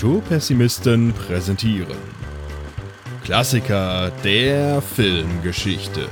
Kulturpessimisten 0.00 1.12
präsentieren 1.12 1.98
Klassiker 3.22 4.10
der 4.24 4.80
Filmgeschichte. 4.80 6.08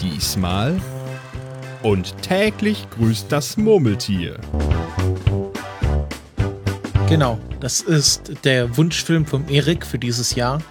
Diesmal 0.00 0.80
und 1.82 2.16
täglich 2.22 2.88
grüßt 2.96 3.30
das 3.30 3.58
Murmeltier. 3.58 4.38
Genau, 7.06 7.38
das 7.60 7.82
ist 7.82 8.32
der 8.44 8.78
Wunschfilm 8.78 9.26
von 9.26 9.46
Erik 9.50 9.84
für 9.84 9.98
dieses 9.98 10.34
Jahr. 10.34 10.62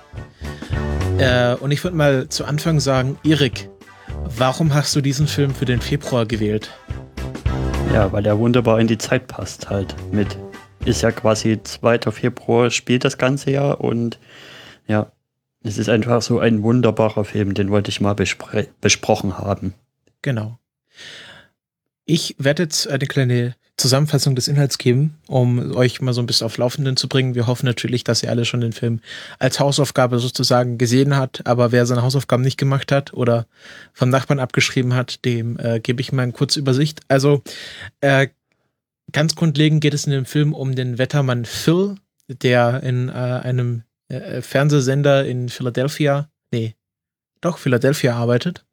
Äh, 1.20 1.53
und 1.58 1.70
ich 1.70 1.84
würde 1.84 1.95
mal 1.95 2.28
zu 2.30 2.45
Anfang 2.45 2.80
sagen, 2.80 3.20
Erik, 3.23 3.70
warum 4.36 4.73
hast 4.73 4.95
du 4.95 5.02
diesen 5.02 5.28
Film 5.28 5.53
für 5.53 5.66
den 5.66 5.80
Februar 5.80 6.26
gewählt? 6.26 6.72
Ja, 7.94 8.12
weil 8.12 8.26
er 8.26 8.39
wunderbar 8.39 8.80
in 8.80 8.88
die 8.88 8.98
Zeit 8.98 9.28
passt 9.28 9.70
halt 9.70 9.95
mit 10.12 10.36
ist 10.85 11.02
ja 11.02 11.12
quasi 11.12 11.59
2. 11.62 12.12
Februar 12.12 12.70
spielt 12.70 13.03
das 13.03 13.17
ganze 13.17 13.52
Jahr 13.52 13.81
und 13.81 14.20
ja, 14.88 15.11
es 15.63 15.77
ist 15.80 15.89
einfach 15.89 16.21
so 16.21 16.39
ein 16.39 16.61
wunderbarer 16.61 17.25
Film, 17.25 17.55
den 17.55 17.70
wollte 17.71 17.89
ich 17.89 18.02
mal 18.02 18.13
bespre 18.13 18.67
besprochen 18.81 19.38
haben. 19.38 19.73
Genau. 20.21 20.59
Ich 22.05 22.35
werde 22.38 22.63
jetzt 22.63 22.88
eine 22.88 23.08
kleine 23.08 23.55
Zusammenfassung 23.77 24.35
des 24.35 24.48
Inhalts 24.48 24.77
geben, 24.77 25.17
um 25.27 25.75
euch 25.75 26.02
mal 26.02 26.13
so 26.13 26.21
ein 26.21 26.27
bisschen 26.27 26.45
auf 26.45 26.58
Laufenden 26.58 26.95
zu 26.95 27.09
bringen. 27.09 27.36
Wir 27.36 27.47
hoffen 27.47 27.66
natürlich, 27.66 28.03
dass 28.03 28.23
ihr 28.23 28.30
alle 28.30 28.45
schon 28.45 28.61
den 28.61 28.72
Film 28.72 29.02
als 29.39 29.59
Hausaufgabe 29.59 30.20
sozusagen 30.20 30.77
gesehen 30.77 31.17
hat, 31.17 31.42
aber 31.45 31.72
wer 31.72 31.86
seine 31.86 32.03
Hausaufgaben 32.03 32.44
nicht 32.44 32.58
gemacht 32.58 32.92
hat 32.92 33.14
oder 33.14 33.47
vom 33.92 34.09
Nachbarn 34.09 34.39
abgeschrieben 34.39 34.94
hat, 34.94 35.25
dem 35.25 35.59
äh, 35.59 35.80
gebe 35.80 35.99
ich 35.99 36.14
mal 36.14 36.23
eine 36.23 36.31
kurze 36.31 36.59
Übersicht. 36.59 37.02
Also 37.08 37.42
äh, 38.02 38.27
Ganz 39.11 39.36
grundlegend 39.36 39.81
geht 39.81 39.94
es 39.94 40.06
in 40.06 40.11
dem 40.11 40.25
Film 40.25 40.53
um 40.53 40.75
den 40.75 40.98
Wettermann 40.98 41.45
Phil, 41.45 41.95
der 42.28 42.81
in 42.84 43.09
äh, 43.09 43.11
einem 43.11 43.84
äh, 44.08 44.42
Fernsehsender 44.42 45.25
in 45.25 45.50
Philadelphia, 45.50 46.30
nee, 46.52 46.75
doch, 47.42 47.58
Philadelphia 47.58 48.16
arbeitet. 48.16 48.66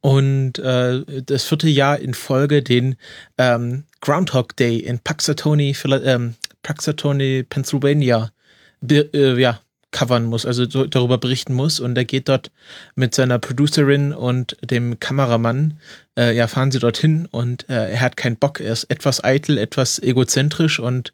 Und 0.00 0.58
äh, 0.58 1.22
das 1.22 1.44
vierte 1.44 1.68
Jahr 1.68 1.98
in 1.98 2.14
Folge 2.14 2.62
den 2.62 2.96
ähm, 3.38 3.84
Groundhog 4.00 4.56
Day 4.56 4.78
in 4.78 4.98
Paxatony, 4.98 5.76
ähm, 5.84 6.34
Paxatony, 6.62 7.44
Pennsylvania, 7.44 8.32
äh, 8.90 9.40
ja, 9.40 9.60
covern 9.92 10.24
muss, 10.24 10.44
also 10.44 10.68
so, 10.68 10.86
darüber 10.86 11.18
berichten 11.18 11.54
muss. 11.54 11.78
Und 11.78 11.96
er 11.96 12.04
geht 12.04 12.28
dort 12.28 12.50
mit 12.96 13.14
seiner 13.14 13.38
Producerin 13.38 14.12
und 14.12 14.56
dem 14.68 14.98
Kameramann, 14.98 15.78
äh, 16.18 16.34
ja, 16.34 16.48
fahren 16.48 16.72
sie 16.72 16.80
dorthin 16.80 17.26
und 17.26 17.68
äh, 17.68 17.92
er 17.92 18.00
hat 18.00 18.16
keinen 18.16 18.36
Bock. 18.36 18.60
Er 18.60 18.72
ist 18.72 18.84
etwas 18.84 19.22
eitel, 19.22 19.58
etwas 19.58 20.00
egozentrisch 20.00 20.80
und 20.80 21.12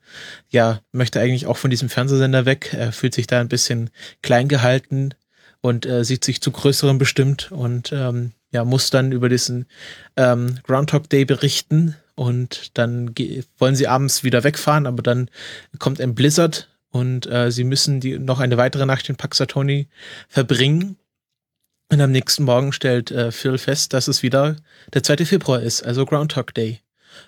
ja, 0.48 0.80
möchte 0.92 1.20
eigentlich 1.20 1.46
auch 1.46 1.58
von 1.58 1.70
diesem 1.70 1.88
Fernsehsender 1.88 2.46
weg. 2.46 2.72
Er 2.72 2.92
fühlt 2.92 3.14
sich 3.14 3.26
da 3.26 3.40
ein 3.40 3.48
bisschen 3.48 3.90
klein 4.22 4.48
gehalten 4.48 5.10
und 5.60 5.84
äh, 5.84 6.04
sieht 6.04 6.24
sich 6.24 6.40
zu 6.40 6.50
größerem 6.50 6.98
bestimmt 6.98 7.52
und 7.52 7.92
ähm, 7.92 8.32
ja, 8.50 8.64
muss 8.64 8.90
dann 8.90 9.12
über 9.12 9.28
diesen 9.28 9.66
ähm, 10.16 10.58
Groundhog 10.62 11.10
Day 11.10 11.24
berichten 11.24 11.96
und 12.14 12.76
dann 12.78 13.14
wollen 13.58 13.76
sie 13.76 13.86
abends 13.86 14.24
wieder 14.24 14.42
wegfahren, 14.42 14.86
aber 14.86 15.02
dann 15.02 15.30
kommt 15.78 16.00
ein 16.00 16.14
Blizzard 16.14 16.68
und 16.90 17.26
äh, 17.26 17.50
sie 17.50 17.64
müssen 17.64 18.00
die 18.00 18.18
noch 18.18 18.40
eine 18.40 18.56
weitere 18.56 18.86
Nacht 18.86 19.08
in 19.08 19.16
Paxatoni 19.16 19.88
verbringen. 20.28 20.96
Und 21.90 22.00
am 22.00 22.12
nächsten 22.12 22.44
Morgen 22.44 22.72
stellt 22.72 23.10
äh, 23.10 23.32
Phil 23.32 23.56
fest, 23.56 23.94
dass 23.94 24.08
es 24.08 24.22
wieder 24.22 24.56
der 24.92 25.02
2. 25.02 25.24
Februar 25.24 25.60
ist, 25.62 25.82
also 25.82 26.04
Groundhog 26.04 26.52
Day. 26.52 26.80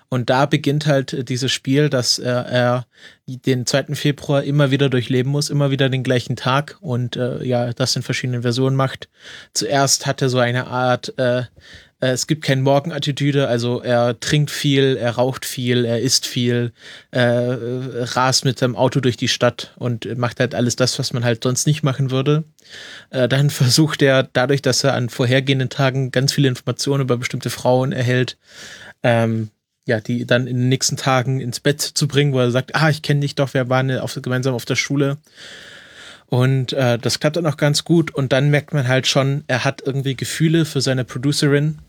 Und 0.09 0.29
da 0.29 0.45
beginnt 0.45 0.85
halt 0.85 1.13
äh, 1.13 1.23
dieses 1.23 1.51
Spiel, 1.51 1.89
dass 1.89 2.19
äh, 2.19 2.29
er 2.29 2.85
den 3.25 3.65
2. 3.65 3.95
Februar 3.95 4.43
immer 4.43 4.71
wieder 4.71 4.89
durchleben 4.89 5.31
muss, 5.31 5.49
immer 5.49 5.71
wieder 5.71 5.89
den 5.89 6.03
gleichen 6.03 6.35
Tag 6.35 6.77
und 6.81 7.15
äh, 7.15 7.43
ja, 7.43 7.73
das 7.73 7.95
in 7.95 8.03
verschiedenen 8.03 8.43
Versionen 8.43 8.75
macht. 8.75 9.09
Zuerst 9.53 10.05
hat 10.05 10.21
er 10.21 10.29
so 10.29 10.39
eine 10.39 10.67
Art 10.67 11.17
äh, 11.17 11.43
es 12.09 12.25
gibt 12.25 12.43
keine 12.43 12.63
Morgenattitüde, 12.63 13.47
also 13.47 13.81
er 13.81 14.19
trinkt 14.19 14.49
viel, 14.49 14.97
er 14.97 15.11
raucht 15.11 15.45
viel, 15.45 15.85
er 15.85 15.99
isst 15.99 16.25
viel, 16.25 16.73
äh, 17.11 17.21
rast 17.21 18.43
mit 18.43 18.57
seinem 18.57 18.75
Auto 18.75 18.99
durch 18.99 19.17
die 19.17 19.27
Stadt 19.27 19.73
und 19.77 20.17
macht 20.17 20.39
halt 20.39 20.55
alles 20.55 20.75
das, 20.75 20.97
was 20.97 21.13
man 21.13 21.23
halt 21.23 21.43
sonst 21.43 21.67
nicht 21.67 21.83
machen 21.83 22.09
würde. 22.09 22.43
Äh, 23.11 23.27
dann 23.29 23.49
versucht 23.51 24.01
er, 24.01 24.23
dadurch, 24.23 24.63
dass 24.63 24.83
er 24.83 24.95
an 24.95 25.09
vorhergehenden 25.09 25.69
Tagen 25.69 26.11
ganz 26.11 26.33
viele 26.33 26.47
Informationen 26.47 27.03
über 27.03 27.17
bestimmte 27.17 27.51
Frauen 27.51 27.91
erhält, 27.91 28.37
ähm, 29.03 29.51
ja, 29.85 29.99
die 29.99 30.25
dann 30.25 30.47
in 30.47 30.57
den 30.57 30.69
nächsten 30.69 30.97
Tagen 30.97 31.39
ins 31.39 31.59
Bett 31.59 31.81
zu 31.81 32.07
bringen, 32.07 32.33
wo 32.33 32.39
er 32.39 32.51
sagt, 32.51 32.75
ah, 32.75 32.89
ich 32.89 33.03
kenne 33.03 33.19
dich 33.19 33.35
doch, 33.35 33.53
wir 33.53 33.69
waren 33.69 33.91
auf, 33.99 34.17
gemeinsam 34.19 34.55
auf 34.55 34.65
der 34.65 34.75
Schule. 34.75 35.17
Und 36.27 36.71
äh, 36.73 36.97
das 36.97 37.19
klappt 37.19 37.35
dann 37.35 37.45
auch 37.45 37.57
ganz 37.57 37.83
gut. 37.83 38.09
Und 38.09 38.31
dann 38.31 38.49
merkt 38.49 38.73
man 38.73 38.87
halt 38.87 39.05
schon, 39.05 39.43
er 39.47 39.65
hat 39.65 39.83
irgendwie 39.85 40.15
Gefühle 40.15 40.65
für 40.65 40.81
seine 40.81 41.03
Producerin, 41.03 41.79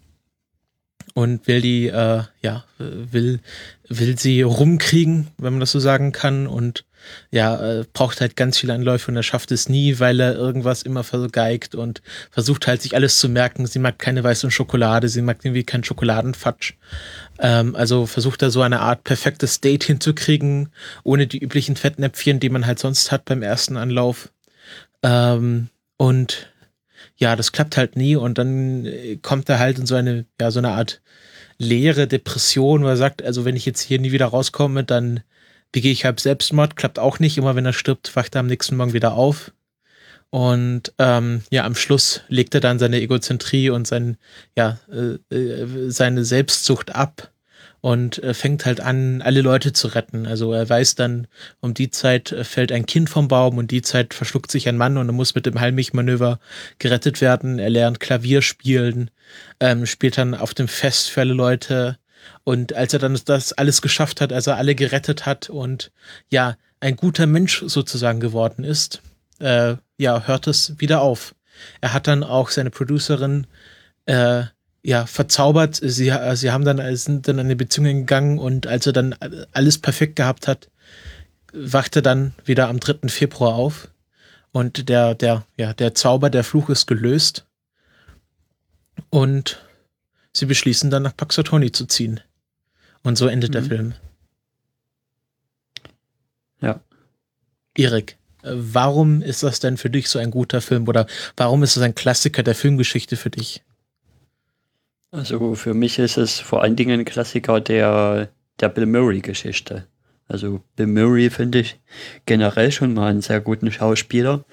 und 1.15 1.47
will 1.47 1.61
die, 1.61 1.89
äh, 1.89 2.23
ja, 2.41 2.65
will, 2.79 3.41
will 3.89 4.19
sie 4.19 4.43
rumkriegen, 4.43 5.29
wenn 5.39 5.55
man 5.55 5.61
das 5.61 5.73
so 5.73 5.79
sagen 5.79 6.13
kann. 6.13 6.47
Und 6.47 6.85
ja, 7.31 7.81
äh, 7.81 7.85
braucht 7.93 8.21
halt 8.21 8.37
ganz 8.37 8.59
viele 8.59 8.75
Anläufe 8.75 9.11
und 9.11 9.17
er 9.17 9.23
schafft 9.23 9.51
es 9.51 9.69
nie, 9.69 9.99
weil 9.99 10.21
er 10.21 10.35
irgendwas 10.35 10.83
immer 10.83 11.05
vergeigt 11.05 11.75
und 11.75 12.01
versucht 12.31 12.67
halt 12.67 12.81
sich 12.81 12.95
alles 12.95 13.19
zu 13.19 13.29
merken. 13.29 13.67
Sie 13.67 13.79
mag 13.79 13.99
keine 13.99 14.23
weiße 14.23 14.51
Schokolade, 14.51 15.09
sie 15.09 15.23
mag 15.23 15.39
irgendwie 15.43 15.65
keinen 15.65 15.85
Schokoladenfatsch. 15.85 16.75
Ähm, 17.41 17.75
also 17.75 18.07
versucht 18.07 18.43
er 18.43 18.51
so 18.51 18.63
eine 18.63 18.81
Art 18.81 19.05
perfektes 19.05 19.61
Date 19.61 19.85
hinzukriegen, 19.85 20.71
ohne 21.03 21.27
die 21.27 21.39
üblichen 21.39 21.77
Fettnäpfchen, 21.77 22.41
die 22.41 22.51
man 22.51 22.67
halt 22.67 22.79
sonst 22.79 23.11
hat 23.11 23.25
beim 23.25 23.43
ersten 23.43 23.77
Anlauf. 23.77 24.31
Ähm, 25.03 25.69
und 25.97 26.52
ja, 27.23 27.37
das 27.37 27.53
klappt 27.53 27.77
halt 27.77 27.95
nie 27.97 28.17
und 28.17 28.37
dann 28.37 28.85
äh, 28.85 29.17
kommt 29.17 29.49
er 29.49 29.61
halt 29.61 29.79
in 29.79 29.87
so 29.87 29.95
eine, 29.95 30.27
ja, 30.41 30.51
so 30.51 30.59
eine 30.59 30.73
Art 30.73 31.01
leere 31.57 32.09
Depression, 32.09 32.83
wo 32.83 32.89
er 32.89 32.97
sagt, 32.97 33.23
also 33.23 33.45
wenn 33.45 33.55
ich 33.55 33.65
jetzt 33.65 33.81
hier 33.81 34.01
nie 34.01 34.11
wieder 34.11 34.27
rauskomme, 34.27 34.83
dann 34.83 35.21
begehe 35.71 35.93
ich 35.93 36.05
halt 36.05 36.19
Selbstmord, 36.19 36.75
klappt 36.75 36.99
auch 36.99 37.21
nicht. 37.21 37.39
Immer 37.39 37.55
wenn 37.55 37.65
er 37.65 37.73
stirbt, 37.73 38.17
wacht 38.17 38.35
er 38.35 38.41
am 38.41 38.49
nächsten 38.49 38.77
Morgen 38.77 38.93
wieder 38.93 39.15
auf. 39.15 39.53
Und 40.31 40.93
ähm, 40.99 41.43
ja, 41.51 41.65
am 41.65 41.77
Schluss 41.77 42.23
legt 42.27 42.57
er 42.57 42.61
dann 42.61 42.81
seine 42.81 43.01
Egozentrie 43.01 43.71
und 43.71 43.87
sein, 43.87 44.17
ja, 44.57 44.81
äh, 44.91 45.35
äh 45.35 45.91
seine 45.91 46.25
Selbstsucht 46.25 46.93
ab 46.93 47.32
und 47.83 48.23
äh, 48.23 48.33
fängt 48.33 48.65
halt 48.65 48.81
an, 48.81 49.23
alle 49.23 49.43
Leute 49.43 49.73
zu 49.73 49.89
retten. 49.89 50.25
Also 50.25 50.53
er 50.53 50.69
weiß 50.69 50.95
dann, 50.95 51.27
um 51.61 51.75
die 51.75 51.91
Zeit 51.91 52.31
äh, 52.31 52.45
fällt 52.45 52.71
ein 52.71 52.87
Kind 52.87 53.11
vom 53.11 53.27
Baum 53.27 53.59
und 53.59 53.73
die 53.73 53.83
Zeit 53.83 54.15
verschluckt 54.15 54.53
sich 54.53 54.69
ein 54.69 54.77
Mann 54.77 54.97
und 54.97 55.09
er 55.09 55.13
muss 55.13 55.35
mit 55.35 55.47
dem 55.47 55.61
Heilmich-Manöver 55.61 56.39
gerettet 56.79 57.21
werden. 57.21 57.59
Er 57.59 57.71
lernt 57.71 57.99
Klavier 57.99 58.41
spielen, 58.41 59.11
ähm, 59.59 59.85
spielt 59.85 60.17
dann 60.17 60.37
auf 60.37 60.55
dem 60.55 60.69
Fest 60.69 61.11
für 61.11 61.23
alle 61.23 61.35
Leute. 61.35 61.99
Und 62.45 62.73
als 62.73 62.93
er 62.93 63.01
dann 63.01 63.19
das 63.25 63.53
alles 63.53 63.83
geschafft 63.83 64.21
hat, 64.21 64.33
als 64.33 64.47
er 64.47 64.59
alle 64.59 64.77
gerettet 64.77 65.27
hat 65.27 65.51
und 65.51 65.91
ja, 66.31 66.57
ein 66.79 66.95
guter 66.95 67.27
Mensch 67.27 67.65
sozusagen 67.67 68.21
geworden 68.21 68.63
ist, 68.63 69.03
äh, 69.41 69.75
ja, 69.99 70.23
hört 70.29 70.47
es 70.47 70.79
wieder 70.79 71.01
auf. 71.01 71.35
Er 71.81 71.93
hat 71.93 72.07
dann 72.07 72.23
auch 72.23 72.51
seine 72.51 72.71
Producerin 72.71 73.49
äh, 74.07 74.45
ja, 74.83 75.07
verzaubert. 75.07 75.77
Sie, 75.77 76.13
sie 76.35 76.51
haben 76.51 76.65
dann, 76.65 76.97
sind 76.97 77.29
dann 77.29 77.39
in 77.39 77.47
eine 77.47 77.57
Beziehung 77.57 78.01
gegangen 78.01 78.39
und 78.39 78.67
als 78.67 78.87
er 78.87 78.93
dann 78.93 79.15
alles 79.53 79.79
perfekt 79.79 80.17
gehabt 80.17 80.49
hat, 80.49 80.69
wachte 81.53 82.03
dann 82.03 82.35
wieder 82.45 82.69
am 82.69 82.81
3. 82.81 83.09
Februar 83.09 83.55
auf 83.55 83.89
und 84.53 84.89
der, 84.89 85.15
der, 85.15 85.45
ja, 85.57 85.73
der 85.73 85.95
Zauber, 85.95 86.31
der 86.31 86.45
Fluch 86.45 86.69
ist 86.69 86.87
gelöst 86.87 87.47
und 89.11 89.65
sie 90.33 90.47
beschließen 90.47 90.91
dann 90.91 91.03
nach 91.03 91.17
Paxatoni 91.17 91.73
zu 91.73 91.87
ziehen. 91.87 92.21
Und 93.03 93.17
so 93.17 93.27
endet 93.27 93.51
mhm. 93.51 93.53
der 93.53 93.63
Film. 93.65 93.95
Ja. 96.61 96.81
Erik, 97.77 98.17
warum 98.43 99.23
ist 99.23 99.43
das 99.43 99.61
denn 99.61 99.77
für 99.77 99.91
dich 99.91 100.09
so 100.09 100.19
ein 100.19 100.31
guter 100.31 100.61
Film 100.61 100.87
oder 100.87 101.07
warum 101.37 101.63
ist 101.63 101.77
es 101.77 101.83
ein 101.83 101.95
Klassiker 101.95 102.43
der 102.43 102.55
Filmgeschichte 102.55 103.17
für 103.17 103.31
dich? 103.31 103.63
Also 105.13 105.55
für 105.55 105.75
mich 105.75 105.99
ist 105.99 106.17
es 106.17 106.41
vor 106.41 106.63
allen 106.63 106.75
Dingen 106.75 107.01
ein 107.01 107.05
Klassiker 107.05 107.61
der, 107.61 108.31
der 108.61 108.69
Bill 108.71 108.87
Murray-Geschichte. 108.87 109.87
Also 110.27 110.63
Bill 110.75 110.87
Murray 110.87 111.29
finde 111.29 111.61
ich 111.61 111.79
generell 112.25 112.73
schon 112.73 112.95
mal 112.95 113.11
einen 113.11 113.21
sehr 113.21 113.41
guten 113.43 113.71
Schauspieler. 113.71 114.45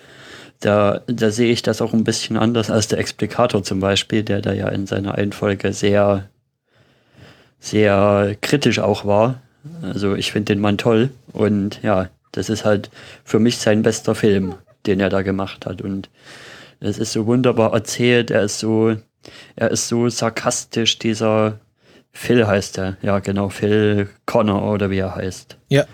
Da, 0.59 1.01
da 1.07 1.31
sehe 1.31 1.53
ich 1.53 1.61
das 1.61 1.81
auch 1.81 1.93
ein 1.93 2.03
bisschen 2.03 2.35
anders 2.35 2.69
als 2.69 2.89
der 2.89 2.99
Explikator 2.99 3.63
zum 3.63 3.79
Beispiel, 3.79 4.23
der 4.23 4.41
da 4.41 4.51
ja 4.51 4.67
in 4.67 4.85
seiner 4.85 5.15
Einfolge 5.15 5.71
sehr, 5.71 6.29
sehr 7.59 8.35
kritisch 8.41 8.79
auch 8.79 9.05
war. 9.05 9.41
Also 9.81 10.15
ich 10.15 10.33
finde 10.33 10.53
den 10.53 10.61
Mann 10.61 10.77
toll 10.77 11.11
und 11.31 11.81
ja, 11.83 12.09
das 12.33 12.49
ist 12.49 12.65
halt 12.65 12.89
für 13.23 13.39
mich 13.39 13.59
sein 13.59 13.81
bester 13.81 14.13
Film, 14.13 14.55
den 14.85 14.99
er 14.99 15.09
da 15.09 15.21
gemacht 15.21 15.65
hat. 15.65 15.81
Und 15.81 16.09
es 16.81 16.97
ist 16.97 17.13
so 17.13 17.25
wunderbar 17.25 17.71
erzählt, 17.71 18.29
er 18.29 18.43
ist 18.43 18.59
so 18.59 18.97
er 19.55 19.71
ist 19.71 19.87
so 19.87 20.09
sarkastisch, 20.09 20.99
dieser 20.99 21.59
Phil 22.11 22.47
heißt 22.47 22.77
er. 22.77 22.97
Ja, 23.01 23.19
genau, 23.19 23.49
Phil 23.49 24.09
Connor 24.25 24.71
oder 24.71 24.89
wie 24.89 24.99
er 24.99 25.15
heißt. 25.15 25.57
Ja. 25.69 25.85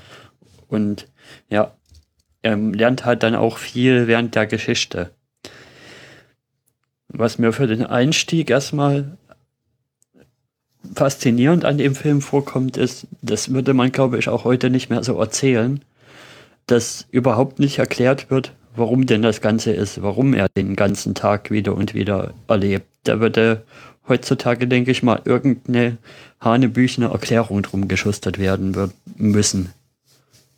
Und 0.67 1.07
ja, 1.49 1.75
er 2.41 2.57
lernt 2.57 3.05
halt 3.05 3.23
dann 3.23 3.35
auch 3.35 3.57
viel 3.57 4.07
während 4.07 4.35
der 4.35 4.45
Geschichte. 4.47 5.11
Was 7.07 7.37
mir 7.37 7.53
für 7.53 7.67
den 7.67 7.85
Einstieg 7.85 8.49
erstmal 8.49 9.17
faszinierend 10.93 11.65
an 11.65 11.77
dem 11.77 11.95
Film 11.95 12.21
vorkommt, 12.21 12.77
ist, 12.77 13.07
das 13.21 13.51
würde 13.53 13.73
man, 13.73 13.91
glaube 13.91 14.19
ich, 14.19 14.29
auch 14.29 14.43
heute 14.43 14.69
nicht 14.69 14.89
mehr 14.89 15.03
so 15.03 15.19
erzählen, 15.19 15.83
dass 16.67 17.07
überhaupt 17.11 17.59
nicht 17.59 17.79
erklärt 17.79 18.29
wird, 18.29 18.53
warum 18.75 19.05
denn 19.05 19.21
das 19.21 19.41
Ganze 19.41 19.71
ist, 19.71 20.01
warum 20.01 20.33
er 20.33 20.47
den 20.49 20.75
ganzen 20.75 21.15
Tag 21.15 21.51
wieder 21.51 21.75
und 21.75 21.93
wieder 21.93 22.33
erlebt. 22.47 22.87
Da 23.03 23.19
würde 23.19 23.63
heutzutage, 24.07 24.67
denke 24.67 24.91
ich 24.91 25.03
mal, 25.03 25.21
irgendeine 25.25 25.97
hanebüchene 26.39 27.07
Erklärung 27.07 27.63
drum 27.63 27.87
geschustert 27.87 28.37
werden 28.37 28.75
wird, 28.75 28.91
müssen. 29.15 29.73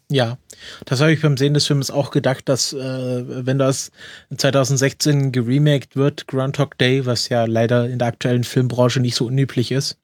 Ja, 0.10 0.38
das 0.86 1.02
habe 1.02 1.12
ich 1.12 1.22
beim 1.22 1.36
Sehen 1.36 1.54
des 1.54 1.68
Films 1.68 1.92
auch 1.92 2.12
gedacht, 2.12 2.48
dass 2.48 2.72
äh, 2.72 3.46
wenn 3.46 3.60
das 3.60 3.92
2016 4.36 5.34
geremaked 5.34 5.98
wird, 5.98 6.28
Groundhog 6.28 6.78
Day, 6.78 7.06
was 7.06 7.28
ja 7.28 7.44
leider 7.44 7.90
in 7.90 8.00
der 8.00 8.08
aktuellen 8.08 8.46
Filmbranche 8.46 9.02
nicht 9.02 9.16
so 9.16 9.26
unüblich 9.26 9.72
ist 9.72 9.98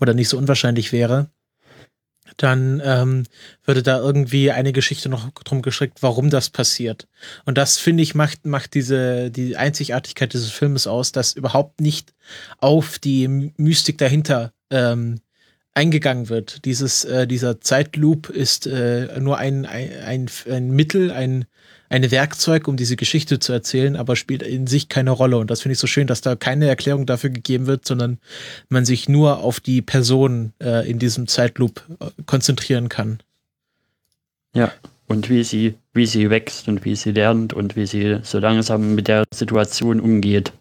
oder 0.00 0.14
nicht 0.14 0.28
so 0.28 0.38
unwahrscheinlich 0.38 0.92
wäre, 0.92 1.28
dann 2.36 2.80
ähm, 2.84 3.24
würde 3.64 3.82
da 3.82 3.98
irgendwie 3.98 4.50
eine 4.50 4.72
Geschichte 4.72 5.08
noch 5.08 5.30
drum 5.30 5.62
gestrickt, 5.62 6.02
warum 6.02 6.30
das 6.30 6.50
passiert. 6.50 7.08
Und 7.44 7.58
das, 7.58 7.78
finde 7.78 8.02
ich, 8.02 8.14
macht, 8.14 8.46
macht 8.46 8.74
diese, 8.74 9.30
die 9.30 9.56
Einzigartigkeit 9.56 10.32
dieses 10.32 10.50
Filmes 10.50 10.86
aus, 10.86 11.12
dass 11.12 11.34
überhaupt 11.34 11.80
nicht 11.80 12.14
auf 12.58 12.98
die 12.98 13.28
Mystik 13.56 13.98
dahinter 13.98 14.52
ähm, 14.70 15.20
eingegangen 15.74 16.28
wird. 16.28 16.64
Dieses, 16.64 17.04
äh, 17.04 17.26
dieser 17.26 17.60
Zeitloop 17.60 18.28
ist 18.28 18.66
äh, 18.66 19.20
nur 19.20 19.38
ein, 19.38 19.64
ein, 19.66 20.28
ein, 20.50 20.70
Mittel, 20.70 21.10
ein, 21.10 21.46
ein 21.88 22.10
Werkzeug, 22.10 22.68
um 22.68 22.76
diese 22.76 22.96
Geschichte 22.96 23.38
zu 23.38 23.52
erzählen, 23.52 23.96
aber 23.96 24.16
spielt 24.16 24.42
in 24.42 24.66
sich 24.66 24.88
keine 24.88 25.10
Rolle. 25.10 25.38
Und 25.38 25.50
das 25.50 25.62
finde 25.62 25.72
ich 25.72 25.78
so 25.78 25.86
schön, 25.86 26.06
dass 26.06 26.20
da 26.20 26.36
keine 26.36 26.68
Erklärung 26.68 27.06
dafür 27.06 27.30
gegeben 27.30 27.66
wird, 27.66 27.86
sondern 27.86 28.18
man 28.68 28.84
sich 28.84 29.08
nur 29.08 29.38
auf 29.38 29.60
die 29.60 29.82
Person 29.82 30.52
äh, 30.62 30.88
in 30.88 30.98
diesem 30.98 31.26
Zeitloop 31.26 31.82
äh, 32.00 32.22
konzentrieren 32.26 32.88
kann. 32.88 33.20
Ja, 34.54 34.72
und 35.06 35.30
wie 35.30 35.44
sie, 35.44 35.74
wie 35.94 36.06
sie 36.06 36.28
wächst 36.28 36.68
und 36.68 36.84
wie 36.84 36.96
sie 36.96 37.12
lernt 37.12 37.54
und 37.54 37.76
wie 37.76 37.86
sie 37.86 38.18
so 38.22 38.38
langsam 38.38 38.94
mit 38.94 39.08
der 39.08 39.24
Situation 39.32 40.00
umgeht. 40.00 40.52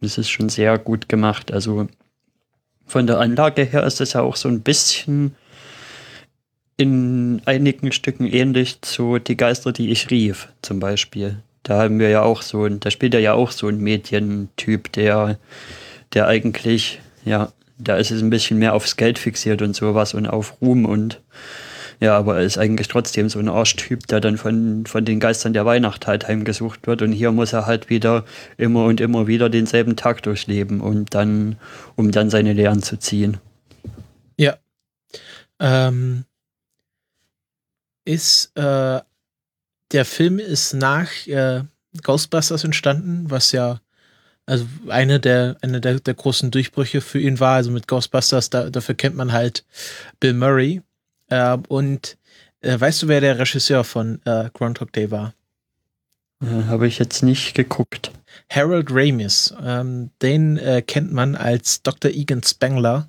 Das 0.00 0.18
ist 0.18 0.30
schon 0.30 0.48
sehr 0.48 0.78
gut 0.78 1.08
gemacht. 1.08 1.52
Also 1.52 1.88
von 2.90 3.06
der 3.06 3.20
Anlage 3.20 3.62
her 3.62 3.84
ist 3.84 4.00
es 4.00 4.14
ja 4.14 4.20
auch 4.20 4.34
so 4.34 4.48
ein 4.48 4.62
bisschen 4.62 5.36
in 6.76 7.40
einigen 7.44 7.92
Stücken 7.92 8.26
ähnlich 8.26 8.82
zu 8.82 9.18
Die 9.18 9.36
Geister, 9.36 9.72
die 9.72 9.90
ich 9.90 10.10
rief, 10.10 10.48
zum 10.60 10.80
Beispiel. 10.80 11.36
Da 11.62 11.82
haben 11.82 12.00
wir 12.00 12.08
ja 12.08 12.22
auch 12.22 12.42
so 12.42 12.64
ein, 12.64 12.80
da 12.80 12.90
spielt 12.90 13.14
er 13.14 13.20
ja 13.20 13.34
auch 13.34 13.52
so 13.52 13.68
ein 13.68 13.78
Medientyp, 13.78 14.90
der, 14.92 15.38
der 16.14 16.26
eigentlich, 16.26 17.00
ja, 17.24 17.52
da 17.78 17.96
ist 17.96 18.10
es 18.10 18.22
ein 18.22 18.30
bisschen 18.30 18.58
mehr 18.58 18.74
aufs 18.74 18.96
Geld 18.96 19.20
fixiert 19.20 19.62
und 19.62 19.76
sowas 19.76 20.14
und 20.14 20.26
auf 20.26 20.60
Ruhm 20.60 20.84
und 20.84 21.20
ja, 22.00 22.16
aber 22.16 22.38
er 22.38 22.44
ist 22.44 22.56
eigentlich 22.56 22.88
trotzdem 22.88 23.28
so 23.28 23.38
ein 23.38 23.48
Arschtyp, 23.48 24.06
der 24.06 24.20
dann 24.20 24.38
von, 24.38 24.86
von 24.86 25.04
den 25.04 25.20
Geistern 25.20 25.52
der 25.52 25.66
Weihnacht 25.66 26.06
halt 26.06 26.26
heimgesucht 26.26 26.86
wird. 26.86 27.02
Und 27.02 27.12
hier 27.12 27.30
muss 27.30 27.52
er 27.52 27.66
halt 27.66 27.90
wieder 27.90 28.24
immer 28.56 28.84
und 28.84 29.02
immer 29.02 29.26
wieder 29.26 29.50
denselben 29.50 29.96
Tag 29.96 30.22
durchleben 30.22 30.80
und 30.80 31.14
dann, 31.14 31.56
um 31.96 32.10
dann 32.10 32.30
seine 32.30 32.54
Lehren 32.54 32.82
zu 32.82 32.98
ziehen. 32.98 33.36
Ja. 34.38 34.56
Ähm, 35.58 36.24
ist, 38.06 38.56
äh, 38.56 39.00
der 39.92 40.04
Film 40.04 40.38
ist 40.38 40.72
nach 40.72 41.10
äh, 41.26 41.64
Ghostbusters 42.02 42.64
entstanden, 42.64 43.30
was 43.30 43.52
ja 43.52 43.80
also 44.46 44.66
eine 44.88 45.20
der, 45.20 45.56
eine 45.60 45.80
der, 45.80 46.00
der 46.00 46.14
großen 46.14 46.50
Durchbrüche 46.50 47.02
für 47.02 47.20
ihn 47.20 47.40
war. 47.40 47.56
Also 47.56 47.70
mit 47.70 47.86
Ghostbusters, 47.86 48.48
da, 48.48 48.70
dafür 48.70 48.94
kennt 48.94 49.16
man 49.16 49.32
halt 49.32 49.64
Bill 50.18 50.32
Murray, 50.32 50.82
äh, 51.30 51.56
und 51.68 52.18
äh, 52.60 52.78
weißt 52.78 53.02
du, 53.02 53.08
wer 53.08 53.20
der 53.20 53.38
Regisseur 53.38 53.84
von 53.84 54.20
äh, 54.24 54.50
Groundhog 54.52 54.92
Day 54.92 55.10
war? 55.10 55.34
Äh, 56.42 56.64
Habe 56.66 56.86
ich 56.86 56.98
jetzt 56.98 57.22
nicht 57.22 57.54
geguckt. 57.54 58.12
Harold 58.50 58.88
Ramis. 58.90 59.54
Ähm, 59.62 60.10
den 60.22 60.58
äh, 60.58 60.82
kennt 60.82 61.12
man 61.12 61.34
als 61.34 61.82
Dr. 61.82 62.10
Egan 62.10 62.42
Spengler 62.42 63.08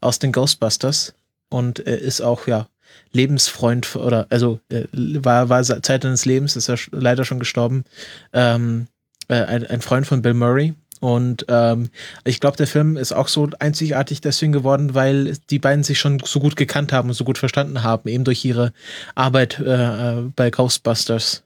aus 0.00 0.18
den 0.18 0.32
Ghostbusters 0.32 1.14
und 1.48 1.78
ist 1.78 2.20
auch, 2.20 2.46
ja, 2.46 2.68
Lebensfreund 3.12 3.96
oder 3.96 4.26
also 4.30 4.60
äh, 4.70 4.84
war, 4.92 5.48
war 5.48 5.62
Zeit 5.62 6.02
seines 6.02 6.24
Lebens, 6.24 6.56
ist 6.56 6.68
er 6.68 6.78
leider 6.90 7.24
schon 7.24 7.38
gestorben. 7.38 7.84
Ähm, 8.32 8.88
äh, 9.28 9.42
ein, 9.42 9.66
ein, 9.66 9.80
Freund 9.80 10.06
von 10.06 10.22
Bill 10.22 10.34
Murray 10.34 10.74
und 11.00 11.46
ähm, 11.48 11.90
ich 12.24 12.40
glaube, 12.40 12.56
der 12.56 12.66
Film 12.66 12.96
ist 12.96 13.12
auch 13.12 13.28
so 13.28 13.48
einzigartig 13.58 14.20
deswegen 14.20 14.52
geworden, 14.52 14.94
weil 14.94 15.36
die 15.50 15.58
beiden 15.58 15.84
sich 15.84 15.98
schon 15.98 16.20
so 16.24 16.40
gut 16.40 16.56
gekannt 16.56 16.92
haben 16.92 17.08
und 17.08 17.14
so 17.14 17.24
gut 17.24 17.38
verstanden 17.38 17.82
haben, 17.82 18.08
eben 18.08 18.24
durch 18.24 18.44
ihre 18.44 18.72
Arbeit 19.14 19.58
äh, 19.60 20.22
bei 20.34 20.50
Ghostbusters. 20.50 21.42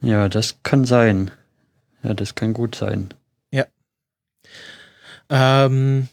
Ja, 0.00 0.28
das 0.28 0.58
kann 0.62 0.84
sein. 0.84 1.30
Ja, 2.02 2.14
das 2.14 2.34
kann 2.34 2.52
gut 2.52 2.74
sein. 2.74 3.12
Ja. 3.50 3.66
Ähm, 5.28 6.08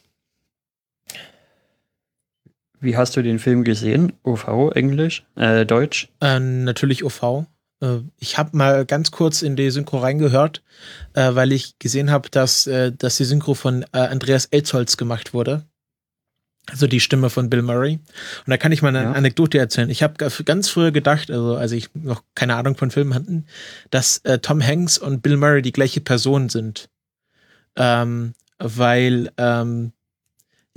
Wie 2.79 2.97
hast 2.97 3.15
du 3.15 3.23
den 3.23 3.39
Film 3.39 3.63
gesehen? 3.63 4.13
OV, 4.23 4.71
Englisch, 4.75 5.25
äh, 5.35 5.65
Deutsch? 5.65 6.09
Äh, 6.21 6.39
natürlich 6.39 7.03
OV. 7.03 7.45
Äh, 7.81 8.00
ich 8.19 8.38
habe 8.38 8.56
mal 8.57 8.86
ganz 8.86 9.12
kurz 9.12 9.42
in 9.42 9.56
die 9.56 9.69
Synchro 9.69 10.00
reingehört, 10.00 10.63
äh, 11.13 11.36
weil 11.36 11.51
ich 11.51 11.77
gesehen 11.80 12.12
habe, 12.12 12.30
dass, 12.30 12.68
äh, 12.68 12.92
dass 12.92 13.18
die 13.18 13.25
Synchro 13.25 13.54
von 13.54 13.86
Andreas 13.92 14.45
Elzholz 14.45 14.98
gemacht 14.98 15.33
wurde. 15.33 15.66
Also 16.68 16.88
die 16.88 17.00
Stimme 17.00 17.30
von 17.30 17.50
Bill 17.50 17.62
Murray. 17.62 18.00
Und 18.45 18.50
da 18.50 18.57
kann 18.57 18.72
ich 18.72 18.81
mal 18.81 18.89
eine 18.89 19.04
ja. 19.04 19.12
Anekdote 19.12 19.60
erzählen. 19.60 19.89
Ich 19.91 20.01
habe 20.01 20.15
ganz 20.46 20.67
früher 20.67 20.91
gedacht, 20.91 21.29
also 21.29 21.55
als 21.55 21.72
ich 21.72 21.94
noch 21.94 22.24
keine 22.34 22.55
Ahnung 22.55 22.75
von 22.75 22.89
Filmen 22.89 23.13
hatte, 23.13 23.44
dass 23.91 24.17
äh, 24.20 24.39
Tom 24.39 24.63
Hanks 24.63 24.98
und 24.98 25.22
Bill 25.22 25.38
Murray 25.38 25.62
die 25.62 25.72
gleiche 25.72 26.01
Person 26.01 26.50
sind. 26.50 26.89
Ähm, 27.75 28.34
weil 28.58 29.32
ähm, 29.38 29.91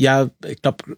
ja, 0.01 0.31
ich 0.47 0.63
glaube, 0.63 0.97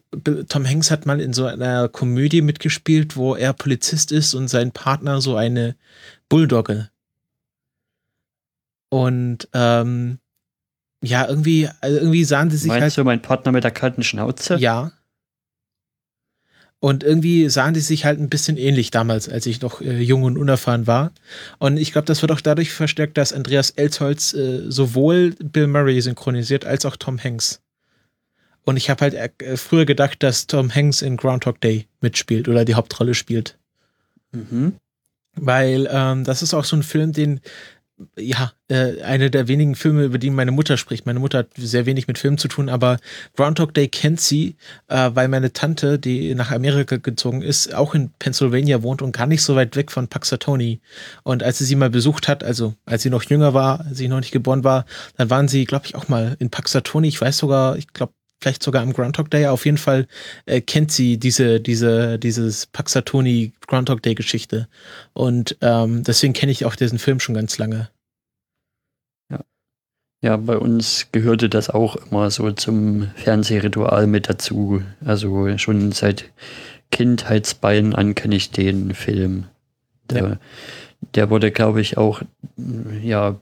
Tom 0.49 0.67
Hanks 0.67 0.91
hat 0.91 1.07
mal 1.07 1.21
in 1.21 1.33
so 1.33 1.47
einer 1.47 1.89
Komödie 1.89 2.43
mitgespielt, 2.43 3.17
wo 3.17 3.35
er 3.35 3.55
Polizist 3.55 4.13
ist 4.13 4.35
und 4.35 4.49
sein 4.49 4.73
Partner 4.73 5.23
so 5.23 5.37
eine 5.37 5.75
Bulldogge. 6.29 6.91
Und 8.91 9.49
ähm, 9.55 10.19
ja, 11.03 11.27
irgendwie, 11.27 11.69
also 11.81 11.97
irgendwie 11.97 12.25
sahen 12.25 12.51
sie 12.51 12.59
sich 12.59 12.69
Meinst 12.69 12.83
halt. 12.83 12.99
du 12.99 13.05
mein 13.05 13.23
Partner 13.23 13.53
mit 13.53 13.65
der 13.65 13.71
kalten 13.71 14.03
Schnauze? 14.03 14.57
Ja. 14.57 14.93
Und 16.79 17.03
irgendwie 17.03 17.49
sahen 17.49 17.75
die 17.75 17.81
sich 17.81 18.05
halt 18.05 18.19
ein 18.19 18.29
bisschen 18.29 18.59
ähnlich 18.59 18.91
damals, 18.91 19.29
als 19.29 19.47
ich 19.47 19.63
noch 19.63 19.81
äh, 19.81 20.01
jung 20.01 20.25
und 20.25 20.37
unerfahren 20.37 20.87
war. 20.87 21.13
Und 21.59 21.79
ich 21.79 21.93
glaube, 21.93 22.07
das 22.07 22.21
wird 22.21 22.33
auch 22.33 22.41
dadurch 22.41 22.73
verstärkt, 22.73 23.17
dass 23.17 23.33
Andreas 23.33 23.71
Elsholz 23.71 24.35
äh, 24.35 24.71
sowohl 24.71 25.35
Bill 25.39 25.69
Murray 25.69 26.01
synchronisiert 26.03 26.67
als 26.67 26.85
auch 26.85 26.97
Tom 26.97 27.19
Hanks. 27.23 27.63
Und 28.65 28.77
ich 28.77 28.91
habe 28.91 29.01
halt 29.03 29.15
äh, 29.15 29.57
früher 29.57 29.87
gedacht, 29.87 30.23
dass 30.23 30.47
Tom 30.47 30.75
Hanks 30.75 31.03
in 31.03 31.17
Groundhog 31.17 31.61
Day 31.61 31.87
mitspielt 32.01 32.49
oder 32.49 32.65
die 32.65 32.75
Hauptrolle 32.75 33.15
spielt. 33.15 33.59
Mhm. 34.33 34.75
Weil 35.35 35.89
ähm, 35.91 36.25
das 36.25 36.43
ist 36.43 36.55
auch 36.55 36.65
so 36.65 36.77
ein 36.77 36.83
Film, 36.83 37.13
den, 37.13 37.41
ja, 38.17 38.53
äh, 38.69 39.03
eine 39.03 39.31
der 39.31 39.49
wenigen 39.49 39.75
Filme, 39.75 40.05
über 40.05 40.19
die 40.19 40.31
meine 40.31 40.51
Mutter 40.51 40.77
spricht. 40.77 41.07
Meine 41.07 41.21
Mutter 41.21 41.39
hat 41.39 41.49
sehr 41.57 41.87
wenig 41.87 42.09
mit 42.09 42.19
Filmen 42.19 42.39
zu 42.39 42.49
tun, 42.49 42.69
aber 42.69 42.99
Groundhog 43.37 43.75
Day 43.75 43.89
kennt 43.89 44.21
sie, 44.21 44.57
äh, 44.89 45.11
weil 45.15 45.29
meine 45.29 45.53
Tante, 45.53 45.99
die 45.99 46.35
nach 46.35 46.51
Amerika 46.51 46.97
gezogen 46.97 47.43
ist, 47.43 47.75
auch 47.75 47.95
in 47.95 48.11
Pennsylvania 48.19 48.83
wohnt 48.83 49.03
und 49.03 49.13
gar 49.17 49.27
nicht 49.27 49.43
so 49.43 49.55
weit 49.57 49.77
weg 49.77 49.91
von 49.91 50.09
Paxatoni. 50.09 50.81
Und 51.23 51.43
als 51.43 51.59
sie 51.59 51.65
sie 51.65 51.77
mal 51.77 51.91
besucht 51.91 52.29
hat, 52.29 52.43
also 52.43 52.75
als 52.87 53.03
sie 53.03 53.11
noch 53.11 53.23
jünger 53.23 53.55
war, 53.55 53.81
als 53.81 53.99
sie 53.99 54.09
noch 54.09 54.21
nicht 54.21 54.33
geboren 54.33 54.65
war, 54.65 54.85
dann 55.17 55.31
waren 55.31 55.49
sie, 55.49 55.65
glaube 55.65 55.87
ich, 55.87 55.95
auch 55.95 56.09
mal 56.09 56.37
in 56.39 56.51
Paxatoni. 56.51 57.09
Ich 57.09 57.21
weiß 57.21 57.39
sogar, 57.39 57.77
ich 57.77 57.89
glaube, 57.93 58.13
vielleicht 58.41 58.63
sogar 58.63 58.83
am 58.83 58.93
Groundhog 58.93 59.31
Day. 59.31 59.47
Auf 59.47 59.65
jeden 59.67 59.79
Fall 59.79 60.07
äh, 60.47 60.61
kennt 60.61 60.91
sie 60.91 61.19
diese, 61.19 61.61
diese, 61.61 62.19
dieses 62.19 62.67
Paxatoni 62.67 63.53
Groundhog 63.67 64.03
Day 64.03 64.15
Geschichte. 64.15 64.69
Und 65.13 65.57
ähm, 65.61 66.03
deswegen 66.05 66.33
kenne 66.33 66.53
ich 66.53 66.65
auch 66.65 66.75
diesen 66.75 66.99
Film 66.99 67.21
schon 67.21 67.35
ganz 67.35 67.59
lange. 67.59 67.91
Ja. 69.31 69.41
Ja, 70.23 70.37
bei 70.37 70.57
uns 70.57 71.09
gehörte 71.13 71.49
das 71.49 71.71
auch 71.71 71.97
immer 71.97 72.31
so 72.31 72.51
zum 72.53 73.11
Fernsehritual 73.17 74.07
mit 74.07 74.29
dazu. 74.29 74.83
Also 75.05 75.57
schon 75.59 75.93
seit 75.93 76.25
Kindheitsbeinen 76.91 77.95
an 77.95 78.15
kenne 78.15 78.37
ich 78.37 78.51
den 78.51 78.95
Film. 78.95 79.47
Der, 80.09 80.23
ja. 80.23 80.37
der 81.15 81.31
wurde, 81.31 81.53
glaube 81.53 81.81
ich, 81.81 81.97
auch 81.97 82.23
ja 83.03 83.39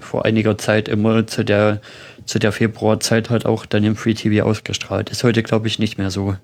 vor 0.00 0.24
einiger 0.24 0.58
Zeit 0.58 0.88
immer 0.88 1.26
zu 1.26 1.44
der, 1.44 1.80
zu 2.28 2.38
der 2.38 2.52
Februarzeit 2.52 3.30
halt 3.30 3.46
auch 3.46 3.64
dann 3.66 3.84
im 3.84 3.96
Free 3.96 4.14
TV 4.14 4.44
ausgestrahlt. 4.46 5.10
Ist 5.10 5.24
heute, 5.24 5.42
glaube 5.42 5.66
ich, 5.66 5.78
nicht 5.78 5.96
mehr 5.98 6.10
so. 6.10 6.36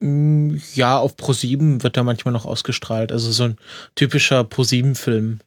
Mm, 0.00 0.56
Ja, 0.74 0.98
auf 0.98 1.14
Pro7 1.16 1.82
wird 1.82 1.96
er 1.96 2.04
manchmal 2.04 2.32
noch 2.32 2.46
ausgestrahlt. 2.46 3.12
Also 3.12 3.30
so 3.30 3.44
ein 3.44 3.56
typischer 3.94 4.40
Pro7-Film. 4.40 5.40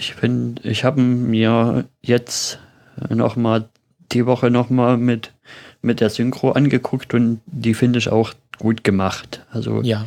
Ich 0.00 0.14
finde, 0.14 0.62
ich 0.62 0.84
habe 0.84 1.00
mir 1.00 1.86
jetzt 2.02 2.60
noch 3.08 3.34
mal 3.34 3.68
die 4.12 4.26
Woche 4.26 4.48
noch 4.48 4.70
mal 4.70 4.96
mit, 4.96 5.32
mit 5.82 5.98
der 5.98 6.08
Synchro 6.08 6.52
angeguckt 6.52 7.14
und 7.14 7.40
die 7.46 7.74
finde 7.74 7.98
ich 7.98 8.08
auch 8.08 8.32
gut 8.60 8.84
gemacht. 8.84 9.44
Also 9.50 9.82
Ja. 9.82 10.06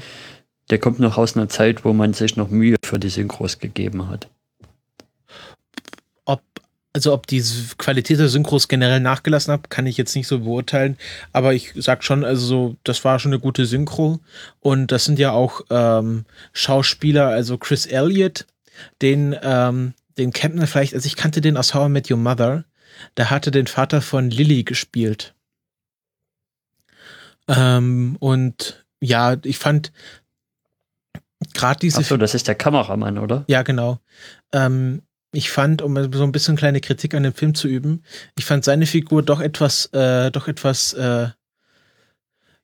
der 0.70 0.80
kommt 0.80 1.00
noch 1.02 1.18
aus 1.18 1.36
einer 1.36 1.50
Zeit, 1.50 1.84
wo 1.84 1.92
man 1.92 2.14
sich 2.14 2.38
noch 2.38 2.50
Mühe 2.50 2.78
für 2.86 3.00
die 3.00 3.10
Synchros 3.10 3.60
gegeben 3.60 4.08
hat. 4.08 4.30
Also 6.94 7.14
ob 7.14 7.26
die 7.26 7.42
Qualität 7.78 8.20
der 8.20 8.28
Synchros 8.28 8.68
generell 8.68 9.00
nachgelassen 9.00 9.54
hat, 9.54 9.70
kann 9.70 9.86
ich 9.86 9.96
jetzt 9.96 10.14
nicht 10.16 10.28
so 10.28 10.40
beurteilen. 10.40 10.98
Aber 11.32 11.54
ich 11.54 11.72
sag 11.76 12.04
schon, 12.04 12.26
also 12.26 12.46
so, 12.46 12.76
das 12.84 13.06
war 13.06 13.18
schon 13.18 13.32
eine 13.32 13.40
gute 13.40 13.66
Synchro. 13.66 14.20
Und 14.60 14.92
das 14.92 15.06
sind 15.06 15.18
ja 15.18 15.32
auch 15.32 15.62
ähm, 15.70 16.26
Schauspieler, 16.52 17.30
also 17.30 17.58
Chris 17.58 17.86
Elliott, 17.86 18.46
den, 19.02 19.36
ähm, 19.42 19.94
den 20.18 20.34
kennt 20.34 20.56
man 20.56 20.68
vielleicht, 20.68 20.94
also 20.94 21.06
ich 21.08 21.16
kannte 21.16 21.40
den 21.40 21.56
aus 21.56 21.74
How 21.74 21.88
I 21.88 21.92
Met 21.92 22.12
Your 22.12 22.18
Mother. 22.18 22.66
Der 23.16 23.30
hatte 23.30 23.52
den 23.52 23.68
Vater 23.68 24.02
von 24.02 24.30
Lily 24.30 24.64
gespielt. 24.64 25.34
Ähm, 27.48 28.18
und 28.20 28.86
ja, 29.00 29.38
ich 29.44 29.58
fand 29.58 29.92
gerade 31.54 31.80
diese 31.80 32.00
Achso, 32.00 32.18
das 32.18 32.36
ist 32.36 32.48
der 32.48 32.56
Kameramann, 32.56 33.18
oder? 33.18 33.46
ja, 33.48 33.64
genau. 33.64 34.00
Ähm, 34.52 35.02
ich 35.32 35.50
fand, 35.50 35.82
um 35.82 36.12
so 36.14 36.24
ein 36.24 36.32
bisschen 36.32 36.56
kleine 36.56 36.82
Kritik 36.82 37.14
an 37.14 37.24
dem 37.24 37.34
Film 37.34 37.56
zu 37.56 37.68
üben, 37.68 38.04
ich 38.38 38.46
fand 38.46 38.64
seine 38.64 38.86
Figur 38.86 39.24
doch 39.24 39.40
etwas, 39.40 39.88
äh, 39.94 40.32
doch 40.32 40.48
etwas, 40.48 40.94
äh, 40.94 41.30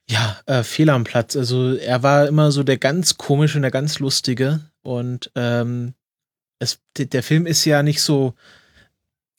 ja, 0.09 0.39
äh, 0.45 0.63
fehl 0.63 0.89
am 0.89 1.03
Platz. 1.03 1.35
Also 1.35 1.75
er 1.75 2.03
war 2.03 2.27
immer 2.27 2.51
so 2.51 2.63
der 2.63 2.77
ganz 2.77 3.17
komische 3.17 3.57
und 3.57 3.63
der 3.63 3.71
ganz 3.71 3.99
lustige. 3.99 4.61
Und 4.81 5.31
ähm, 5.35 5.93
es, 6.59 6.79
der 6.97 7.23
Film 7.23 7.45
ist 7.45 7.65
ja 7.65 7.83
nicht 7.83 8.01
so, 8.01 8.33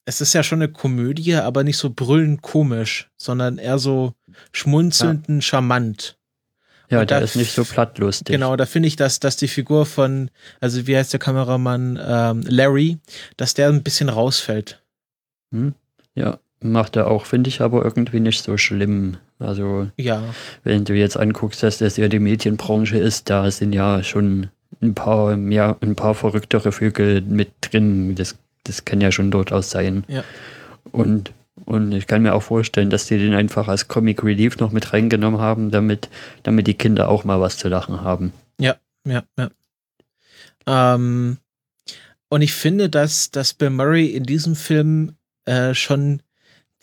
es 0.05 0.21
ist 0.21 0.33
ja 0.33 0.43
schon 0.43 0.63
eine 0.63 0.73
Komödie, 0.73 1.35
aber 1.35 1.65
nicht 1.65 1.79
so 1.79 1.91
brüllend 1.91 2.43
komisch, 2.43 3.11
sondern 3.17 3.59
eher 3.59 3.79
so 3.79 4.15
schmunzelnd 4.53 5.29
und 5.29 5.43
charmant. 5.43 6.18
Ja, 6.91 7.01
Und 7.01 7.11
der 7.11 7.19
da 7.19 7.25
ist 7.25 7.37
nicht 7.37 7.53
so 7.53 7.65
plattlustig. 7.65 8.33
Genau, 8.33 8.57
da 8.57 8.65
finde 8.65 8.87
ich, 8.89 8.97
dass, 8.97 9.21
dass 9.21 9.37
die 9.37 9.49
Figur 9.49 9.85
von, 9.85 10.31
also 10.61 10.87
wie 10.87 10.97
heißt 10.97 11.13
der 11.13 11.21
Kameramann, 11.21 11.99
ähm, 12.03 12.43
Larry, 12.47 12.99
dass 13.37 13.55
der 13.55 13.69
ein 13.69 13.83
bisschen 13.83 14.09
rausfällt. 14.09 14.81
Hm? 15.53 15.75
Ja, 16.15 16.39
macht 16.61 16.97
er 16.97 17.11
auch, 17.11 17.27
finde 17.27 17.49
ich 17.49 17.61
aber 17.61 17.85
irgendwie 17.85 18.21
nicht 18.21 18.43
so 18.43 18.57
schlimm. 18.57 19.19
Also, 19.39 19.89
Ja, 19.97 20.23
wenn 20.65 20.85
du 20.85 20.95
jetzt 20.95 21.17
anguckst, 21.17 21.63
dass 21.63 21.79
das 21.79 21.97
ja 21.97 22.09
die 22.09 22.19
Medienbranche 22.19 22.99
ist, 22.99 23.31
da 23.31 23.51
sind 23.51 23.73
ja 23.73 24.03
schon 24.03 24.49
ein 24.81 24.95
paar, 24.95 25.37
ja, 25.37 25.77
ein 25.81 25.95
paar 25.95 26.15
verrücktere 26.15 26.73
Vögel 26.73 27.21
mit 27.21 27.51
drin. 27.61 28.15
Das, 28.15 28.37
das 28.65 28.85
kann 28.85 29.01
ja 29.01 29.13
schon 29.13 29.31
durchaus 29.31 29.71
sein. 29.71 30.05
Ja. 30.09 30.25
Und, 30.91 31.33
und 31.69 31.93
ich 31.93 32.07
kann 32.07 32.23
mir 32.23 32.35
auch 32.35 32.43
vorstellen, 32.43 32.89
dass 32.89 33.05
die 33.05 33.19
den 33.19 33.35
einfach 33.35 33.69
als 33.69 33.89
Comic 33.89 34.25
Relief 34.25 34.57
noch 34.57 34.73
mit 34.73 34.95
reingenommen 34.95 35.39
haben, 35.39 35.71
damit, 35.71 36.09
damit 36.43 36.67
die 36.67 36.73
Kinder 36.73 37.11
auch 37.11 37.25
mal 37.25 37.43
was 37.43 37.59
zu 37.59 37.69
lachen 37.69 38.01
haben. 38.01 38.33
ja, 39.05 39.23
ja. 39.37 39.51
Ähm, 40.67 41.37
und 42.31 42.41
ich 42.41 42.55
finde, 42.55 42.89
dass, 42.89 43.31
dass 43.33 43.53
Bill 43.53 43.69
Murray 43.69 44.07
in 44.07 44.25
diesem 44.25 44.57
Film 44.57 45.17
äh, 45.45 45.75
schon 45.75 46.23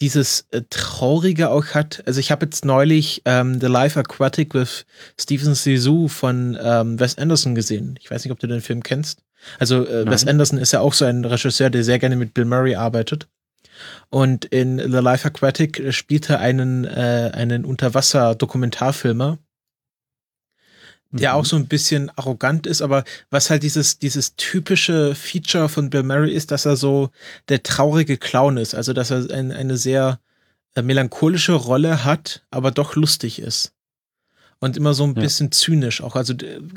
dieses 0.02 0.46
äh, 0.52 0.62
Traurige 0.70 1.50
auch 1.50 1.66
hat. 1.74 2.04
Also 2.06 2.20
ich 2.20 2.30
habe 2.30 2.46
jetzt 2.46 2.64
neulich 2.64 3.24
ähm, 3.26 3.60
The 3.60 3.66
Life 3.66 4.00
Aquatic 4.00 4.54
with 4.54 4.86
Stephen 5.20 5.56
Sisu 5.56 6.10
von 6.10 6.56
ähm, 6.62 7.00
Wes 7.00 7.18
Anderson 7.18 7.56
gesehen. 7.56 7.98
Ich 8.00 8.12
weiß 8.12 8.24
nicht, 8.24 8.32
ob 8.32 8.40
du 8.40 8.46
den 8.46 8.62
Film 8.62 8.84
kennst. 8.84 9.24
Also 9.58 9.88
äh, 9.88 10.08
Wes. 10.08 10.28
Anderson 10.28 10.60
ist 10.60 10.74
ja 10.74 10.82
auch 10.82 10.94
so 10.94 11.06
ein 11.06 11.26
Regisseur, 11.26 11.72
der 11.72 11.84
sehr 11.84 11.98
gerne 11.98 12.18
mit 12.18 12.36
Bill 12.36 12.46
Murray 12.46 12.76
arbeitet. 12.76 13.28
Und 14.10 14.46
in 14.46 14.78
The 14.80 15.00
Life 15.00 15.28
Aquatic 15.28 15.94
spielt 15.94 16.30
er 16.30 16.40
einen, 16.40 16.86
äh, 16.86 17.32
einen 17.34 17.66
Unterwasser-Dokumentarfilmer, 17.66 19.38
der 21.12 21.32
Mhm. 21.32 21.36
auch 21.36 21.46
so 21.46 21.56
ein 21.56 21.68
bisschen 21.68 22.10
arrogant 22.18 22.68
ist, 22.68 22.82
aber 22.82 23.04
was 23.30 23.50
halt 23.50 23.64
dieses, 23.64 24.00
dieses 24.00 24.36
typische 24.36 25.16
Feature 25.16 25.70
von 25.70 25.90
Bill 25.90 26.04
Murray 26.04 26.34
ist, 26.34 26.52
dass 26.52 26.66
er 26.66 26.76
so 26.76 27.10
der 27.50 27.64
traurige 27.64 28.18
Clown 28.18 28.58
ist, 28.58 28.76
also 28.76 28.94
dass 28.94 29.12
er 29.12 29.30
ein, 29.32 29.52
eine 29.52 29.78
sehr 29.78 30.20
äh, 30.76 30.82
melancholische 30.82 31.54
Rolle 31.54 32.04
hat, 32.04 32.44
aber 32.52 32.72
doch 32.72 32.96
lustig 32.96 33.40
ist. 33.40 33.75
Und 34.62 34.78
immer 34.78 34.94
so 34.94 35.04
ein 35.04 35.14
Ja. 35.16 35.22
bisschen 35.22 35.52
zynisch 35.52 36.02
auch. 36.02 36.16
Also, 36.16 36.34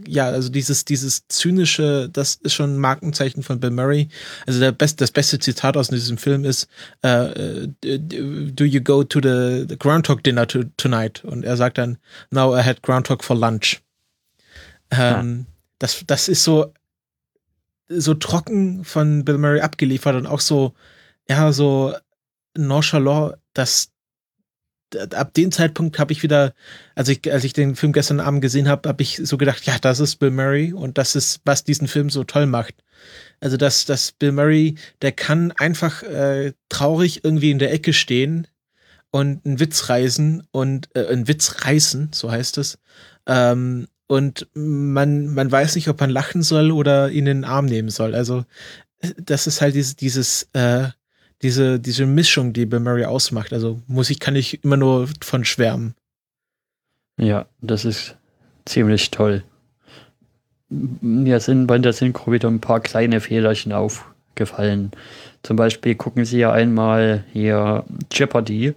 ja, 0.06 0.26
also 0.26 0.48
dieses, 0.50 0.84
dieses 0.84 1.26
zynische, 1.28 2.08
das 2.12 2.34
ist 2.34 2.54
schon 2.54 2.74
ein 2.74 2.78
Markenzeichen 2.78 3.42
von 3.42 3.60
Bill 3.60 3.70
Murray. 3.70 4.08
Also 4.46 4.58
der 4.60 4.72
best, 4.72 5.00
das 5.00 5.10
beste 5.12 5.38
Zitat 5.38 5.76
aus 5.76 5.88
diesem 5.88 6.18
Film 6.18 6.44
ist, 6.44 6.68
d- 7.02 8.50
do 8.52 8.64
you 8.64 8.80
go 8.82 9.04
to 9.04 9.20
the, 9.22 9.64
the 9.68 9.78
Groundhog 9.78 10.22
Dinner 10.24 10.46
to, 10.46 10.64
tonight? 10.76 11.24
Und 11.24 11.44
er 11.44 11.56
sagt 11.56 11.78
dann, 11.78 11.98
no, 12.30 12.54
I 12.54 12.62
had 12.62 12.82
Groundhog 12.82 13.22
for 13.24 13.36
lunch. 13.36 13.80
Ähm, 14.90 15.46
das, 15.78 16.02
das 16.06 16.28
ist 16.28 16.42
so, 16.44 16.72
so 17.88 18.14
trocken 18.14 18.84
von 18.84 19.24
Bill 19.24 19.38
Murray 19.38 19.60
abgeliefert 19.60 20.16
und 20.16 20.26
auch 20.26 20.40
so, 20.40 20.74
ja, 21.28 21.52
so 21.52 21.94
nonchalant, 22.56 23.36
dass 23.54 23.90
ab 25.14 25.34
dem 25.34 25.52
Zeitpunkt 25.52 25.98
habe 25.98 26.12
ich 26.12 26.22
wieder, 26.22 26.54
als 26.94 27.08
ich, 27.08 27.32
als 27.32 27.44
ich 27.44 27.52
den 27.52 27.76
Film 27.76 27.92
gestern 27.92 28.20
Abend 28.20 28.42
gesehen 28.42 28.68
habe, 28.68 28.88
habe 28.88 29.02
ich 29.02 29.20
so 29.22 29.36
gedacht, 29.36 29.64
ja, 29.66 29.78
das 29.78 30.00
ist 30.00 30.16
Bill 30.16 30.30
Murray 30.30 30.72
und 30.72 30.98
das 30.98 31.16
ist, 31.16 31.40
was 31.44 31.64
diesen 31.64 31.88
Film 31.88 32.10
so 32.10 32.24
toll 32.24 32.46
macht. 32.46 32.74
Also, 33.40 33.56
dass, 33.56 33.84
dass 33.84 34.12
Bill 34.12 34.32
Murray, 34.32 34.76
der 35.02 35.12
kann 35.12 35.52
einfach 35.52 36.02
äh, 36.02 36.52
traurig 36.68 37.24
irgendwie 37.24 37.50
in 37.50 37.58
der 37.58 37.72
Ecke 37.72 37.92
stehen 37.92 38.46
und 39.10 39.44
einen 39.46 39.60
Witz 39.60 39.88
reißen 39.88 40.46
und 40.50 40.88
äh, 40.94 41.06
einen 41.06 41.28
Witz 41.28 41.64
reißen, 41.64 42.10
so 42.12 42.30
heißt 42.30 42.58
es. 42.58 42.78
Ähm, 43.26 43.88
und 44.06 44.48
man, 44.54 45.34
man 45.34 45.52
weiß 45.52 45.74
nicht, 45.74 45.88
ob 45.88 46.00
man 46.00 46.10
lachen 46.10 46.42
soll 46.42 46.70
oder 46.72 47.10
ihn 47.10 47.26
in 47.26 47.42
den 47.42 47.44
Arm 47.44 47.66
nehmen 47.66 47.90
soll. 47.90 48.14
Also, 48.14 48.44
das 49.16 49.46
ist 49.46 49.60
halt 49.60 49.74
dieses, 49.74 49.96
dieses, 49.96 50.48
äh, 50.54 50.88
diese, 51.42 51.78
diese 51.78 52.06
Mischung, 52.06 52.52
die 52.52 52.66
Bill 52.66 52.80
Murray 52.80 53.04
ausmacht. 53.04 53.52
Also 53.52 53.80
muss 53.86 54.10
ich, 54.10 54.20
kann 54.20 54.36
ich 54.36 54.62
immer 54.64 54.76
nur 54.76 55.08
von 55.22 55.44
schwärmen. 55.44 55.94
Ja, 57.18 57.46
das 57.60 57.84
ist 57.84 58.16
ziemlich 58.64 59.10
toll. 59.10 59.42
Mir 60.68 61.40
sind 61.40 61.66
bei 61.66 61.78
der 61.78 61.92
Synchro 61.92 62.30
wieder 62.30 62.48
ein 62.48 62.60
paar 62.60 62.80
kleine 62.80 63.20
Fehlerchen 63.20 63.72
aufgefallen. 63.72 64.90
Zum 65.42 65.56
Beispiel 65.56 65.94
gucken 65.94 66.24
Sie 66.24 66.38
ja 66.38 66.52
einmal 66.52 67.24
hier 67.32 67.84
Jeopardy 68.12 68.74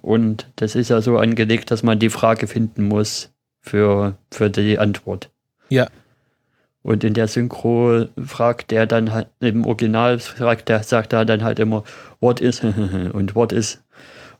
und 0.00 0.48
das 0.56 0.74
ist 0.74 0.88
ja 0.88 1.02
so 1.02 1.18
angelegt, 1.18 1.70
dass 1.70 1.82
man 1.82 1.98
die 1.98 2.10
Frage 2.10 2.46
finden 2.46 2.84
muss 2.84 3.30
für, 3.60 4.16
für 4.30 4.50
die 4.50 4.78
Antwort. 4.78 5.30
Ja. 5.68 5.88
Und 6.82 7.04
in 7.04 7.12
der 7.12 7.28
Synchro 7.28 8.06
fragt 8.24 8.70
der 8.70 8.86
dann 8.86 9.12
halt, 9.12 9.28
im 9.40 9.66
Original 9.66 10.18
fragt 10.18 10.68
der, 10.68 10.82
sagt 10.82 11.12
er 11.12 11.24
dann 11.24 11.44
halt 11.44 11.58
immer, 11.58 11.84
what 12.20 12.40
is, 12.40 12.60
und 13.12 13.34
what 13.34 13.52
is, 13.52 13.82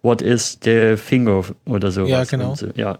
what 0.02 0.22
is 0.22 0.58
the 0.64 0.96
finger 0.96 1.44
oder 1.66 1.90
sowas. 1.90 2.10
Ja, 2.10 2.24
genau. 2.24 2.50
Und 2.50 2.58
so, 2.58 2.66
ja. 2.74 2.98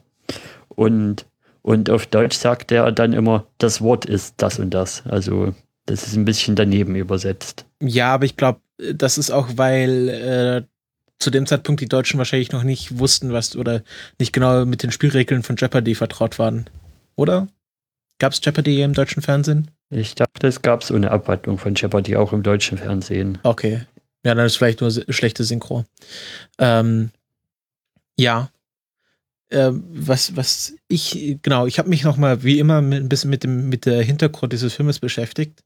Und, 0.69 1.27
und 1.63 1.91
auf 1.91 2.07
Deutsch 2.07 2.37
sagt 2.37 2.71
er 2.71 2.93
dann 2.93 3.13
immer, 3.13 3.47
das 3.59 3.81
Wort 3.81 4.05
ist 4.05 4.35
das 4.37 4.59
und 4.59 4.71
das. 4.71 5.05
Also, 5.07 5.55
das 5.87 6.07
ist 6.07 6.17
ein 6.17 6.25
bisschen 6.25 6.55
daneben 6.55 6.95
übersetzt. 6.95 7.65
Ja, 7.81 8.13
aber 8.15 8.27
ich 8.27 8.37
glaube, 8.37 8.61
das 8.95 9.19
ist 9.19 9.31
auch, 9.31 9.49
weil 9.57 10.09
äh, 10.09 10.63
zu 11.19 11.31
dem 11.31 11.47
Zeitpunkt 11.47 11.81
die 11.81 11.89
Deutschen 11.89 12.19
wahrscheinlich 12.19 12.53
noch 12.53 12.63
nicht 12.63 12.99
wussten, 12.99 13.33
was 13.33 13.57
oder 13.57 13.83
nicht 14.19 14.33
genau 14.33 14.65
mit 14.65 14.83
den 14.83 14.93
Spielregeln 14.93 15.43
von 15.43 15.57
Jeopardy 15.57 15.95
vertraut 15.95 16.39
waren. 16.39 16.69
Oder? 17.17 17.49
Gab 18.21 18.35
es 18.35 18.41
Jeopardy 18.45 18.83
im 18.83 18.93
deutschen 18.93 19.23
Fernsehen? 19.23 19.71
Ich 19.89 20.15
dachte, 20.15 20.47
es 20.47 20.63
gab 20.63 20.85
so 20.85 20.95
eine 20.95 21.11
Abwandlung 21.11 21.59
von 21.59 21.75
Jeopardy 21.75 22.17
auch 22.17 22.33
im 22.33 22.43
deutschen 22.43 22.77
Fernsehen. 22.79 23.39
Okay. 23.43 23.87
Ja, 24.25 24.35
dann 24.35 24.45
ist 24.45 24.57
vielleicht 24.57 24.83
nur 24.83 24.91
schlechte 24.91 25.43
Synchro. 25.43 25.87
Ähm, 26.59 27.11
ja. 28.17 28.51
Ähm, 29.51 29.83
was, 29.89 30.37
was 30.37 30.75
ich, 30.87 31.39
genau, 31.43 31.67
ich 31.67 31.79
habe 31.79 31.89
mich 31.89 32.05
nochmal 32.05 32.45
wie 32.45 32.59
immer 32.59 32.83
mit, 32.83 33.03
ein 33.03 33.09
bisschen 33.09 33.31
mit 33.31 33.43
dem 33.43 33.71
mit 33.71 33.87
der 33.87 34.03
Hintergrund 34.03 34.53
dieses 34.53 34.75
Filmes 34.75 34.99
beschäftigt. 34.99 35.65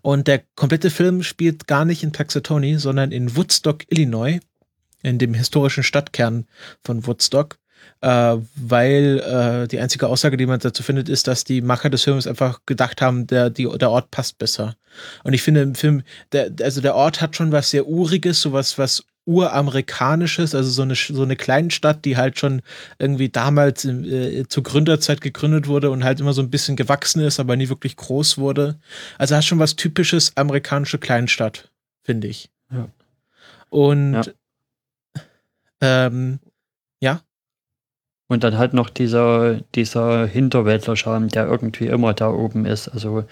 Und 0.00 0.26
der 0.26 0.42
komplette 0.56 0.88
Film 0.88 1.22
spielt 1.22 1.66
gar 1.66 1.84
nicht 1.84 2.02
in 2.02 2.12
Paxatoni, 2.12 2.78
sondern 2.78 3.12
in 3.12 3.36
Woodstock, 3.36 3.84
Illinois, 3.88 4.40
in 5.02 5.18
dem 5.18 5.34
historischen 5.34 5.84
Stadtkern 5.84 6.46
von 6.82 7.06
Woodstock. 7.06 7.58
Äh, 8.02 8.38
weil 8.56 9.20
äh, 9.20 9.68
die 9.68 9.78
einzige 9.78 10.08
Aussage, 10.08 10.38
die 10.38 10.46
man 10.46 10.58
dazu 10.58 10.82
findet, 10.82 11.08
ist, 11.08 11.26
dass 11.26 11.44
die 11.44 11.60
Macher 11.60 11.90
des 11.90 12.04
Films 12.04 12.26
einfach 12.26 12.60
gedacht 12.64 13.02
haben, 13.02 13.26
der, 13.26 13.50
die, 13.50 13.68
der 13.78 13.90
Ort 13.90 14.10
passt 14.10 14.38
besser. 14.38 14.76
Und 15.22 15.34
ich 15.34 15.42
finde 15.42 15.60
im 15.60 15.74
Film, 15.74 16.02
der, 16.32 16.50
also 16.62 16.80
der 16.80 16.94
Ort 16.94 17.20
hat 17.20 17.36
schon 17.36 17.52
was 17.52 17.70
sehr 17.70 17.86
Uriges, 17.86 18.40
sowas, 18.40 18.78
was 18.78 19.04
uramerikanisches, 19.26 20.54
also 20.54 20.70
so 20.70 20.82
eine, 20.82 20.94
so 20.94 21.22
eine 21.22 21.36
Kleinstadt, 21.36 22.04
die 22.04 22.16
halt 22.16 22.38
schon 22.38 22.62
irgendwie 22.98 23.28
damals 23.28 23.84
äh, 23.84 24.44
zur 24.48 24.62
Gründerzeit 24.62 25.20
gegründet 25.20 25.68
wurde 25.68 25.90
und 25.90 26.02
halt 26.02 26.20
immer 26.20 26.32
so 26.32 26.42
ein 26.42 26.50
bisschen 26.50 26.76
gewachsen 26.76 27.20
ist, 27.20 27.38
aber 27.38 27.56
nie 27.56 27.68
wirklich 27.68 27.96
groß 27.96 28.38
wurde. 28.38 28.78
Also 29.18 29.36
hat 29.36 29.44
schon 29.44 29.58
was 29.58 29.76
typisches 29.76 30.36
amerikanische 30.36 30.98
Kleinstadt, 30.98 31.70
finde 32.02 32.28
ich. 32.28 32.48
Ja. 32.72 32.88
Und 33.68 34.14
ja. 34.14 36.06
Ähm. 36.06 36.40
Und 38.30 38.44
dann 38.44 38.56
halt 38.56 38.74
noch 38.74 38.90
dieser, 38.90 39.56
dieser 39.74 40.24
Hinterwäldler-Charme, 40.24 41.30
der 41.30 41.48
irgendwie 41.48 41.88
immer 41.88 42.14
da 42.14 42.30
oben 42.30 42.64
ist. 42.64 42.86
Also 42.86 43.24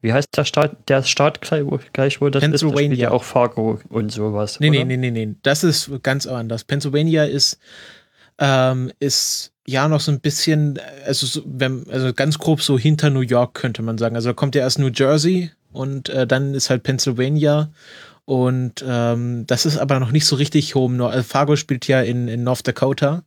wie 0.00 0.14
heißt 0.14 0.28
der 0.34 0.46
Staat, 0.46 0.88
der 0.88 1.02
Staat 1.02 1.42
gleich, 1.42 2.20
wo 2.22 2.30
das 2.30 2.40
Pennsylvania. 2.40 2.92
ist? 2.92 2.98
ja 2.98 3.10
auch 3.10 3.24
Fargo 3.24 3.78
und 3.90 4.10
sowas. 4.10 4.58
Nee, 4.58 4.70
oder? 4.70 4.78
nee, 4.86 4.96
nee, 4.96 5.10
nee, 5.10 5.26
nee. 5.26 5.34
Das 5.42 5.64
ist 5.64 5.90
ganz 6.02 6.26
anders. 6.26 6.64
Pennsylvania 6.64 7.24
ist, 7.24 7.58
ähm, 8.38 8.90
ist 9.00 9.52
ja 9.66 9.86
noch 9.86 10.00
so 10.00 10.12
ein 10.12 10.20
bisschen, 10.20 10.80
also, 11.04 11.26
so, 11.26 11.42
wenn, 11.44 11.84
also 11.90 12.14
ganz 12.14 12.38
grob 12.38 12.62
so 12.62 12.78
hinter 12.78 13.10
New 13.10 13.20
York 13.20 13.52
könnte 13.52 13.82
man 13.82 13.98
sagen. 13.98 14.16
Also 14.16 14.30
da 14.30 14.32
kommt 14.32 14.54
ja 14.54 14.62
erst 14.62 14.78
New 14.78 14.88
Jersey 14.88 15.50
und 15.72 16.08
äh, 16.08 16.26
dann 16.26 16.54
ist 16.54 16.70
halt 16.70 16.84
Pennsylvania. 16.84 17.70
Und 18.24 18.82
ähm, 18.86 19.46
das 19.46 19.66
ist 19.66 19.76
aber 19.76 20.00
noch 20.00 20.10
nicht 20.10 20.24
so 20.24 20.36
richtig 20.36 20.74
home. 20.74 21.12
Äh, 21.12 21.22
Fargo 21.22 21.54
spielt 21.56 21.86
ja 21.86 22.00
in, 22.00 22.28
in 22.28 22.44
North 22.44 22.66
Dakota. 22.66 23.24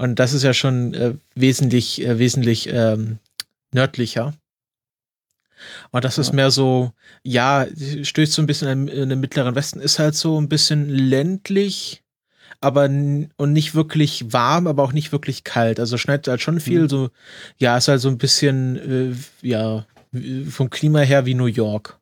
Und 0.00 0.18
das 0.18 0.32
ist 0.32 0.44
ja 0.44 0.54
schon 0.54 0.94
äh, 0.94 1.12
wesentlich, 1.34 2.02
äh, 2.02 2.18
wesentlich 2.18 2.70
ähm, 2.72 3.18
nördlicher. 3.70 4.32
Und 5.90 6.06
das 6.06 6.16
ist 6.16 6.32
mehr 6.32 6.50
so, 6.50 6.92
ja, 7.22 7.66
stößt 8.02 8.32
so 8.32 8.40
ein 8.40 8.46
bisschen 8.46 8.88
in 8.88 9.10
den 9.10 9.20
mittleren 9.20 9.54
Westen, 9.54 9.78
ist 9.78 9.98
halt 9.98 10.14
so 10.14 10.40
ein 10.40 10.48
bisschen 10.48 10.88
ländlich, 10.88 12.02
aber 12.62 12.86
und 12.86 13.52
nicht 13.52 13.74
wirklich 13.74 14.32
warm, 14.32 14.68
aber 14.68 14.84
auch 14.84 14.94
nicht 14.94 15.12
wirklich 15.12 15.44
kalt. 15.44 15.78
Also 15.78 15.98
schneidet 15.98 16.28
halt 16.28 16.40
schon 16.40 16.60
viel, 16.60 16.84
mhm. 16.84 16.88
so, 16.88 17.10
ja, 17.58 17.76
ist 17.76 17.88
halt 17.88 18.00
so 18.00 18.08
ein 18.08 18.16
bisschen, 18.16 19.12
äh, 19.12 19.46
ja, 19.46 19.84
vom 20.48 20.70
Klima 20.70 21.00
her 21.00 21.26
wie 21.26 21.34
New 21.34 21.44
York. 21.44 21.99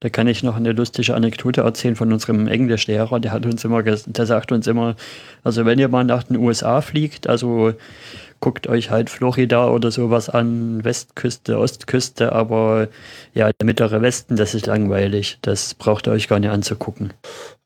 Da 0.00 0.10
kann 0.10 0.26
ich 0.26 0.42
noch 0.42 0.56
eine 0.56 0.72
lustige 0.72 1.14
Anekdote 1.14 1.62
erzählen 1.62 1.96
von 1.96 2.12
unserem 2.12 2.46
Englischlehrer. 2.46 3.20
Der 3.20 3.32
hat 3.32 3.46
uns 3.46 3.64
immer, 3.64 3.82
der 3.82 4.26
sagt 4.26 4.52
uns 4.52 4.66
immer, 4.66 4.96
also 5.42 5.64
wenn 5.64 5.78
ihr 5.78 5.88
mal 5.88 6.04
nach 6.04 6.24
den 6.24 6.36
USA 6.36 6.82
fliegt, 6.82 7.26
also 7.26 7.72
guckt 8.40 8.66
euch 8.66 8.90
halt 8.90 9.08
Florida 9.08 9.70
oder 9.70 9.90
sowas 9.90 10.28
an, 10.28 10.84
Westküste, 10.84 11.58
Ostküste, 11.58 12.32
aber 12.32 12.88
ja, 13.32 13.50
der 13.50 13.64
mittlere 13.64 14.02
Westen, 14.02 14.36
das 14.36 14.54
ist 14.54 14.66
langweilig. 14.66 15.38
Das 15.40 15.72
braucht 15.72 16.06
ihr 16.06 16.12
euch 16.12 16.28
gar 16.28 16.38
nicht 16.38 16.50
anzugucken. 16.50 17.14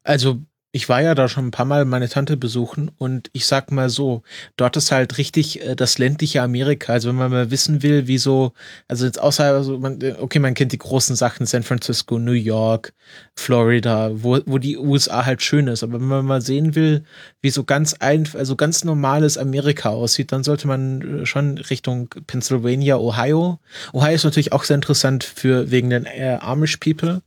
Also 0.04 0.38
ich 0.70 0.88
war 0.88 1.00
ja 1.00 1.14
da 1.14 1.28
schon 1.28 1.46
ein 1.46 1.50
paar 1.50 1.64
Mal 1.64 1.86
meine 1.86 2.10
Tante 2.10 2.36
besuchen 2.36 2.90
und 2.98 3.30
ich 3.32 3.46
sag 3.46 3.72
mal 3.72 3.88
so, 3.88 4.22
dort 4.56 4.76
ist 4.76 4.92
halt 4.92 5.16
richtig 5.16 5.62
äh, 5.62 5.74
das 5.74 5.96
ländliche 5.96 6.42
Amerika. 6.42 6.92
Also 6.92 7.08
wenn 7.08 7.16
man 7.16 7.30
mal 7.30 7.50
wissen 7.50 7.82
will, 7.82 8.06
wieso, 8.06 8.52
also 8.86 9.06
jetzt 9.06 9.18
außer, 9.18 9.44
also 9.44 9.78
man, 9.78 10.00
äh, 10.02 10.16
okay, 10.20 10.38
man 10.38 10.52
kennt 10.52 10.72
die 10.72 10.78
großen 10.78 11.16
Sachen, 11.16 11.46
San 11.46 11.62
Francisco, 11.62 12.18
New 12.18 12.32
York, 12.32 12.92
Florida, 13.34 14.10
wo, 14.12 14.40
wo 14.44 14.58
die 14.58 14.76
USA 14.76 15.24
halt 15.24 15.40
schön 15.40 15.68
ist. 15.68 15.82
Aber 15.82 15.94
wenn 16.00 16.06
man 16.06 16.26
mal 16.26 16.42
sehen 16.42 16.74
will, 16.74 17.02
wie 17.40 17.50
so 17.50 17.64
ganz 17.64 17.94
ein, 17.94 18.28
also 18.34 18.54
ganz 18.54 18.84
normales 18.84 19.38
Amerika 19.38 19.88
aussieht, 19.88 20.32
dann 20.32 20.44
sollte 20.44 20.68
man 20.68 21.22
äh, 21.22 21.26
schon 21.26 21.56
Richtung 21.56 22.10
Pennsylvania, 22.26 22.98
Ohio. 22.98 23.58
Ohio 23.94 24.14
ist 24.14 24.24
natürlich 24.24 24.52
auch 24.52 24.64
sehr 24.64 24.74
interessant 24.74 25.24
für 25.24 25.70
wegen 25.70 25.88
den 25.88 26.04
äh, 26.04 26.36
Amish 26.42 26.76
People 26.76 27.22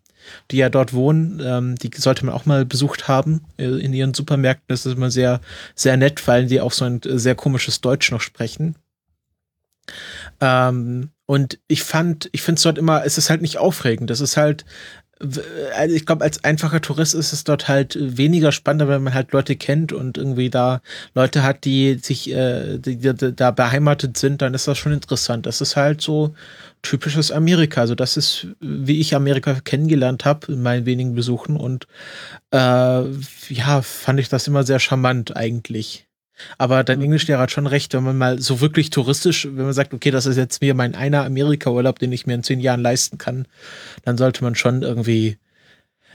die 0.52 0.58
ja 0.58 0.70
dort 0.70 0.94
wohnen. 0.94 1.42
Ähm, 1.44 1.76
die 1.76 1.92
sollte 1.96 2.26
man 2.26 2.36
auch 2.36 2.46
mal 2.46 2.66
besucht 2.66 3.08
haben 3.08 3.42
äh, 3.58 3.66
in 3.66 3.94
ihren 3.94 4.14
Supermärkten. 4.14 4.66
Das 4.68 4.86
ist 4.86 4.96
immer 4.96 5.12
sehr, 5.12 5.42
sehr 5.76 5.98
nett, 5.98 6.28
weil 6.28 6.48
die 6.48 6.62
auch 6.62 6.72
so 6.72 6.86
ein 6.86 7.02
sehr 7.04 7.36
komisches 7.36 7.82
Deutsch 7.82 8.12
noch 8.12 8.22
sprechen. 8.22 8.76
Ähm, 10.40 11.10
und 11.26 11.60
ich 11.68 11.84
fand, 11.84 12.30
ich 12.34 12.42
finde 12.42 12.58
es 12.60 12.64
dort 12.64 12.78
immer, 12.78 13.06
es 13.06 13.18
ist 13.18 13.30
halt 13.30 13.42
nicht 13.42 13.58
aufregend. 13.58 14.10
Das 14.10 14.20
ist 14.20 14.38
halt 14.38 14.66
also 15.76 15.96
ich 15.96 16.06
glaube, 16.06 16.24
als 16.24 16.44
einfacher 16.44 16.82
Tourist 16.82 17.14
ist 17.14 17.34
es 17.34 17.44
dort 17.44 17.68
halt 17.68 17.98
weniger 18.00 18.52
spannender, 18.52 18.88
wenn 18.88 19.04
man 19.04 19.14
halt 19.14 19.32
Leute 19.32 19.56
kennt 19.56 19.94
und 19.94 20.18
irgendwie 20.18 20.50
da 20.50 20.82
Leute 21.14 21.44
hat, 21.44 21.66
die 21.66 22.00
sich 22.02 22.32
äh, 22.32 22.78
die, 22.80 22.98
die, 22.98 23.36
da 23.36 23.52
beheimatet 23.52 24.18
sind, 24.18 24.42
dann 24.42 24.54
ist 24.54 24.68
das 24.68 24.78
schon 24.78 24.94
interessant. 24.94 25.46
Das 25.46 25.62
ist 25.62 25.76
halt 25.76 26.02
so 26.02 26.34
typisches 26.82 27.32
Amerika. 27.32 27.82
Also 27.82 27.96
das 27.96 28.18
ist, 28.18 28.48
wie 28.60 29.00
ich 29.00 29.16
Amerika 29.16 29.60
kennengelernt 29.64 30.26
habe 30.26 30.52
in 30.52 30.62
meinen 30.62 30.86
wenigen 30.86 31.14
Besuchen 31.16 31.58
und 31.58 31.88
äh, 32.52 32.58
ja, 32.58 33.82
fand 33.82 34.20
ich 34.20 34.30
das 34.30 34.48
immer 34.48 34.64
sehr 34.64 34.80
charmant 34.80 35.36
eigentlich. 35.36 36.08
Aber 36.58 36.84
dein 36.84 37.00
mhm. 37.00 37.06
Englischlehrer 37.06 37.42
hat 37.42 37.52
schon 37.52 37.68
recht, 37.68 37.94
wenn 37.94 38.04
man 38.04 38.18
mal 38.18 38.40
so 38.40 38.62
wirklich 38.62 38.90
touristisch, 38.90 39.46
wenn 39.46 39.66
man 39.66 39.74
sagt, 39.74 39.94
okay, 39.94 40.12
das 40.12 40.26
ist 40.26 40.38
jetzt 40.38 40.62
mir 40.62 40.74
mein 40.74 40.96
einer 40.96 41.26
Amerika-Urlaub, 41.26 42.00
den 42.00 42.12
ich 42.12 42.26
mir 42.26 42.34
in 42.34 42.44
zehn 42.44 42.60
Jahren 42.60 42.82
leisten 42.82 43.18
kann, 43.18 43.48
dann 44.04 44.18
sollte 44.18 44.44
man 44.44 44.56
schon 44.56 44.82
irgendwie, 44.82 45.38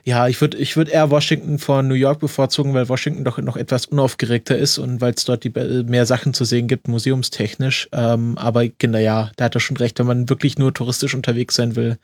ja, 0.04 0.28
ich 0.28 0.40
würde 0.40 0.56
ich 0.58 0.76
würd 0.76 0.88
eher 0.88 1.10
Washington 1.10 1.58
vor 1.58 1.82
New 1.82 1.94
York 1.94 2.20
bevorzugen, 2.20 2.74
weil 2.74 2.88
Washington 2.88 3.24
doch 3.24 3.38
noch 3.38 3.56
etwas 3.56 3.86
unaufgeregter 3.86 4.56
ist 4.56 4.78
und 4.78 5.00
weil 5.00 5.14
es 5.14 5.24
dort 5.24 5.42
die, 5.44 5.50
mehr 5.50 6.06
Sachen 6.06 6.32
zu 6.32 6.44
sehen 6.44 6.68
gibt, 6.68 6.86
museumstechnisch. 6.86 7.88
Ähm, 7.92 8.38
aber 8.38 8.68
genau, 8.68 8.98
ja, 8.98 9.32
da 9.36 9.46
hat 9.46 9.56
er 9.56 9.60
schon 9.60 9.76
recht, 9.76 9.98
wenn 9.98 10.06
man 10.06 10.28
wirklich 10.28 10.58
nur 10.58 10.72
touristisch 10.72 11.14
unterwegs 11.14 11.56
sein 11.56 11.74
will, 11.74 11.98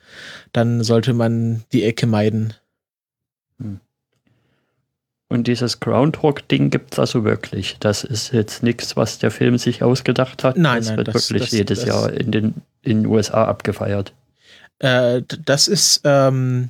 dann 0.52 0.82
sollte 0.82 1.12
man 1.12 1.62
die 1.72 1.84
Ecke 1.84 2.06
meiden. 2.06 2.54
Und 5.32 5.46
dieses 5.46 5.80
Groundhog-Ding 5.80 6.68
gibt 6.68 6.92
es 6.92 6.98
also 6.98 7.24
wirklich. 7.24 7.78
Das 7.80 8.04
ist 8.04 8.34
jetzt 8.34 8.62
nichts, 8.62 8.96
was 8.96 9.18
der 9.18 9.30
Film 9.30 9.56
sich 9.56 9.82
ausgedacht 9.82 10.44
hat. 10.44 10.58
Nein, 10.58 10.80
das 10.80 10.88
nein, 10.88 10.96
wird 10.98 11.08
das, 11.08 11.30
wirklich 11.30 11.42
das, 11.48 11.52
jedes 11.52 11.78
das, 11.78 11.88
Jahr 11.88 12.12
in 12.12 12.30
den, 12.30 12.54
in 12.82 13.04
den 13.04 13.06
USA 13.06 13.46
abgefeiert. 13.46 14.12
Äh, 14.78 15.22
das 15.46 15.68
ist, 15.68 16.02
ähm, 16.04 16.68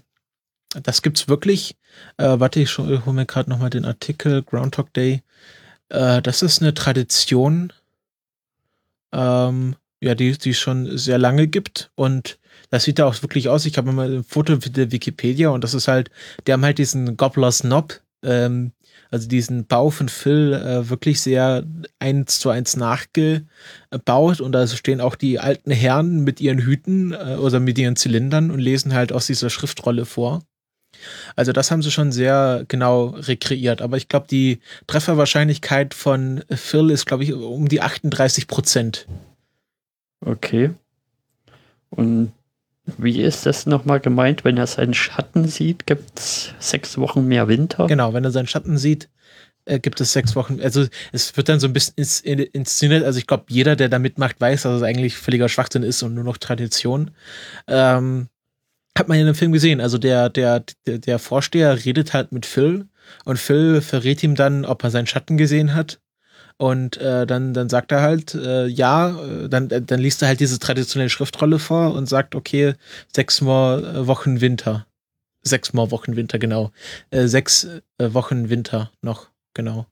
das 0.81 1.03
gibt's 1.03 1.27
wirklich. 1.27 1.75
Äh, 2.19 2.39
warte, 2.39 2.61
ich 2.61 2.79
hole 2.79 3.03
mir 3.07 3.27
gerade 3.27 3.51
nochmal 3.51 3.71
den 3.71 3.85
Artikel 3.85 4.45
Groundhog 4.45 4.93
Day. 4.93 5.23
Äh, 5.89 6.23
das 6.23 6.43
ist 6.43 6.63
eine 6.63 6.73
Tradition, 6.73 7.73
ähm, 9.11 9.75
ja, 10.01 10.15
die 10.15 10.29
es 10.29 10.57
schon 10.57 10.97
sehr 10.97 11.19
lange 11.19 11.49
gibt 11.49 11.91
und 11.97 12.39
das 12.71 12.85
sieht 12.85 13.01
da 13.01 13.07
auch 13.07 13.21
wirklich 13.23 13.49
aus. 13.49 13.67
Ich 13.67 13.77
habe 13.77 13.91
mal 13.91 14.19
ein 14.19 14.25
Foto 14.25 14.55
der 14.55 14.93
Wikipedia 14.93 15.51
und 15.51 15.65
das 15.65 15.75
ist 15.75 15.89
halt, 15.89 16.13
die 16.47 16.53
haben 16.53 16.65
halt 16.65 16.79
diesen 16.79 17.17
Gobbler's 17.17 17.63
Knob 17.63 18.01
ähm, 18.23 18.73
also 19.11 19.29
diesen 19.29 19.67
Bau 19.67 19.91
von 19.91 20.09
Phil 20.09 20.55
äh, 20.55 20.89
wirklich 20.89 21.21
sehr 21.21 21.65
eins 21.99 22.41
zu 22.41 22.49
eins 22.49 22.77
nachgebaut 22.77 24.41
und 24.41 24.53
da 24.53 24.67
stehen 24.67 25.01
auch 25.01 25.17
die 25.17 25.39
alten 25.39 25.71
Herren 25.71 26.25
mit 26.25 26.41
ihren 26.41 26.59
Hüten 26.59 27.13
äh, 27.13 27.37
oder 27.39 27.61
mit 27.61 27.79
ihren 27.79 27.97
Zylindern 27.97 28.51
und 28.51 28.59
lesen 28.59 28.95
halt 28.95 29.13
aus 29.13 29.27
dieser 29.27 29.51
Schriftrolle 29.51 30.07
vor. 30.07 30.43
Also 31.37 31.53
das 31.53 31.71
haben 31.71 31.83
sie 31.83 31.91
schon 31.91 32.13
sehr 32.13 32.65
genau 32.69 33.07
rekreiert. 33.09 33.83
Aber 33.83 33.97
ich 33.97 34.09
glaube, 34.09 34.27
die 34.31 34.61
Trefferwahrscheinlichkeit 34.87 35.95
von 35.95 36.45
Phil 36.51 36.91
ist, 36.91 37.07
glaube 37.07 37.25
ich, 37.25 37.33
um 37.33 37.69
die 37.69 37.81
38 37.81 38.47
Prozent. 38.47 39.07
Okay. 40.25 40.71
Und 41.91 42.33
wie 42.99 43.21
ist 43.21 43.47
das 43.47 43.67
nochmal 43.67 44.01
gemeint? 44.01 44.45
Wenn 44.45 44.57
er 44.57 44.67
seinen 44.67 44.95
Schatten 44.95 45.47
sieht, 45.47 45.87
gibt 45.87 46.19
es 46.19 46.55
sechs 46.59 46.99
Wochen 46.99 47.27
mehr 47.27 47.49
Winter? 47.49 47.87
Genau, 47.87 48.13
wenn 48.13 48.25
er 48.25 48.33
seinen 48.33 48.49
Schatten 48.49 48.77
sieht, 48.77 49.09
äh, 49.65 49.79
gibt 49.79 50.01
es 50.01 50.13
sechs 50.13 50.35
Wochen. 50.35 50.61
Also 50.61 50.87
es 51.13 51.37
wird 51.37 51.49
dann 51.49 51.61
so 51.61 51.69
ein 51.69 51.73
bisschen 51.73 51.95
ins, 51.97 52.21
inszeniert. 52.21 53.05
Also 53.05 53.19
ich 53.19 53.27
glaube, 53.27 53.45
jeder, 53.49 53.77
der 53.77 53.89
da 53.89 53.99
mitmacht, 53.99 54.41
weiß, 54.41 54.63
dass 54.63 54.79
es 54.79 54.83
eigentlich 54.83 55.17
völliger 55.17 55.49
Schwachsinn 55.49 55.85
ist 55.85 56.03
und 56.03 56.15
nur 56.15 56.25
noch 56.25 56.39
Tradition. 56.39 57.13
Ähm, 57.69 58.29
hat 58.99 59.09
man 59.09 59.19
in 59.19 59.27
dem 59.27 59.35
Film 59.35 59.53
gesehen. 59.53 59.81
Also 59.81 59.99
der, 59.99 60.29
der, 60.29 60.65
der, 60.87 60.99
der 60.99 61.19
Vorsteher 61.19 61.85
redet 61.85 62.13
halt 62.13 62.33
mit 62.33 62.47
Phil 62.47 62.89
und 63.25 63.39
Phil 63.39 63.81
verrät 63.81 64.23
ihm 64.23 64.35
dann, 64.35 64.65
ob 64.65 64.83
er 64.85 64.91
seinen 64.91 65.07
Schatten 65.07 65.37
gesehen 65.37 65.75
hat. 65.75 66.01
Und 66.57 66.97
äh, 66.99 67.27
dann, 67.27 67.55
dann 67.55 67.69
sagt 67.69 67.93
er 67.93 68.03
halt, 68.03 68.35
äh, 68.35 68.67
ja, 68.67 69.11
äh, 69.11 69.49
dann, 69.49 69.71
äh, 69.71 69.83
dann 69.83 70.01
liest 70.01 70.23
er 70.23 70.29
halt 70.29 70.41
diese 70.41 70.59
traditionelle 70.59 71.11
Schriftrolle 71.11 71.59
vor 71.59 71.95
und 71.95 72.09
sagt, 72.09 72.35
okay, 72.35 72.75
sechs 73.15 73.41
Mal 73.41 73.85
äh, 73.85 74.07
Wochen 74.07 74.41
Winter. 74.41 74.87
Sechs 75.43 75.73
Mal 75.73 75.91
Wochen 75.91 76.17
Winter, 76.17 76.39
genau. 76.39 76.71
Äh, 77.11 77.27
sechs 77.27 77.65
äh, 77.65 77.81
Wochen 78.15 78.49
Winter 78.49 78.93
noch, 79.03 79.31
genau. 79.55 79.87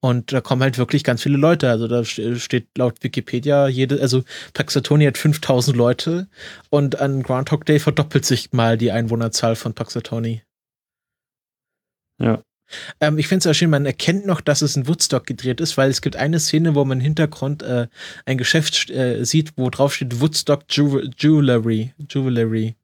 Und 0.00 0.32
da 0.32 0.40
kommen 0.40 0.62
halt 0.62 0.78
wirklich 0.78 1.02
ganz 1.02 1.22
viele 1.22 1.38
Leute. 1.38 1.68
Also 1.68 1.88
da 1.88 2.04
steht 2.04 2.68
laut 2.78 3.02
Wikipedia 3.02 3.66
jede, 3.66 4.00
also 4.00 4.22
Paxatoni 4.54 5.04
hat 5.04 5.18
5000 5.18 5.76
Leute 5.76 6.28
und 6.70 7.00
an 7.00 7.22
Groundhog 7.22 7.66
Day 7.66 7.80
verdoppelt 7.80 8.24
sich 8.24 8.52
mal 8.52 8.78
die 8.78 8.92
Einwohnerzahl 8.92 9.56
von 9.56 9.74
Paxatoni. 9.74 10.42
Ja. 12.20 12.42
Ähm, 13.00 13.18
ich 13.18 13.28
finde 13.28 13.38
es 13.38 13.44
sehr 13.44 13.54
schön, 13.54 13.70
man 13.70 13.86
erkennt 13.86 14.26
noch, 14.26 14.40
dass 14.40 14.62
es 14.62 14.76
in 14.76 14.86
Woodstock 14.86 15.26
gedreht 15.26 15.60
ist, 15.60 15.76
weil 15.76 15.90
es 15.90 16.00
gibt 16.00 16.16
eine 16.16 16.40
Szene, 16.40 16.74
wo 16.74 16.84
man 16.84 16.98
im 16.98 17.04
Hintergrund 17.04 17.62
äh, 17.62 17.88
ein 18.26 18.38
Geschäft 18.38 18.90
äh, 18.90 19.24
sieht, 19.24 19.52
wo 19.56 19.70
drauf 19.70 19.94
steht 19.94 20.20
Woodstock 20.20 20.64
Ju 20.70 21.00
Jewelry. 21.18 21.92
Jewelry. 22.08 22.76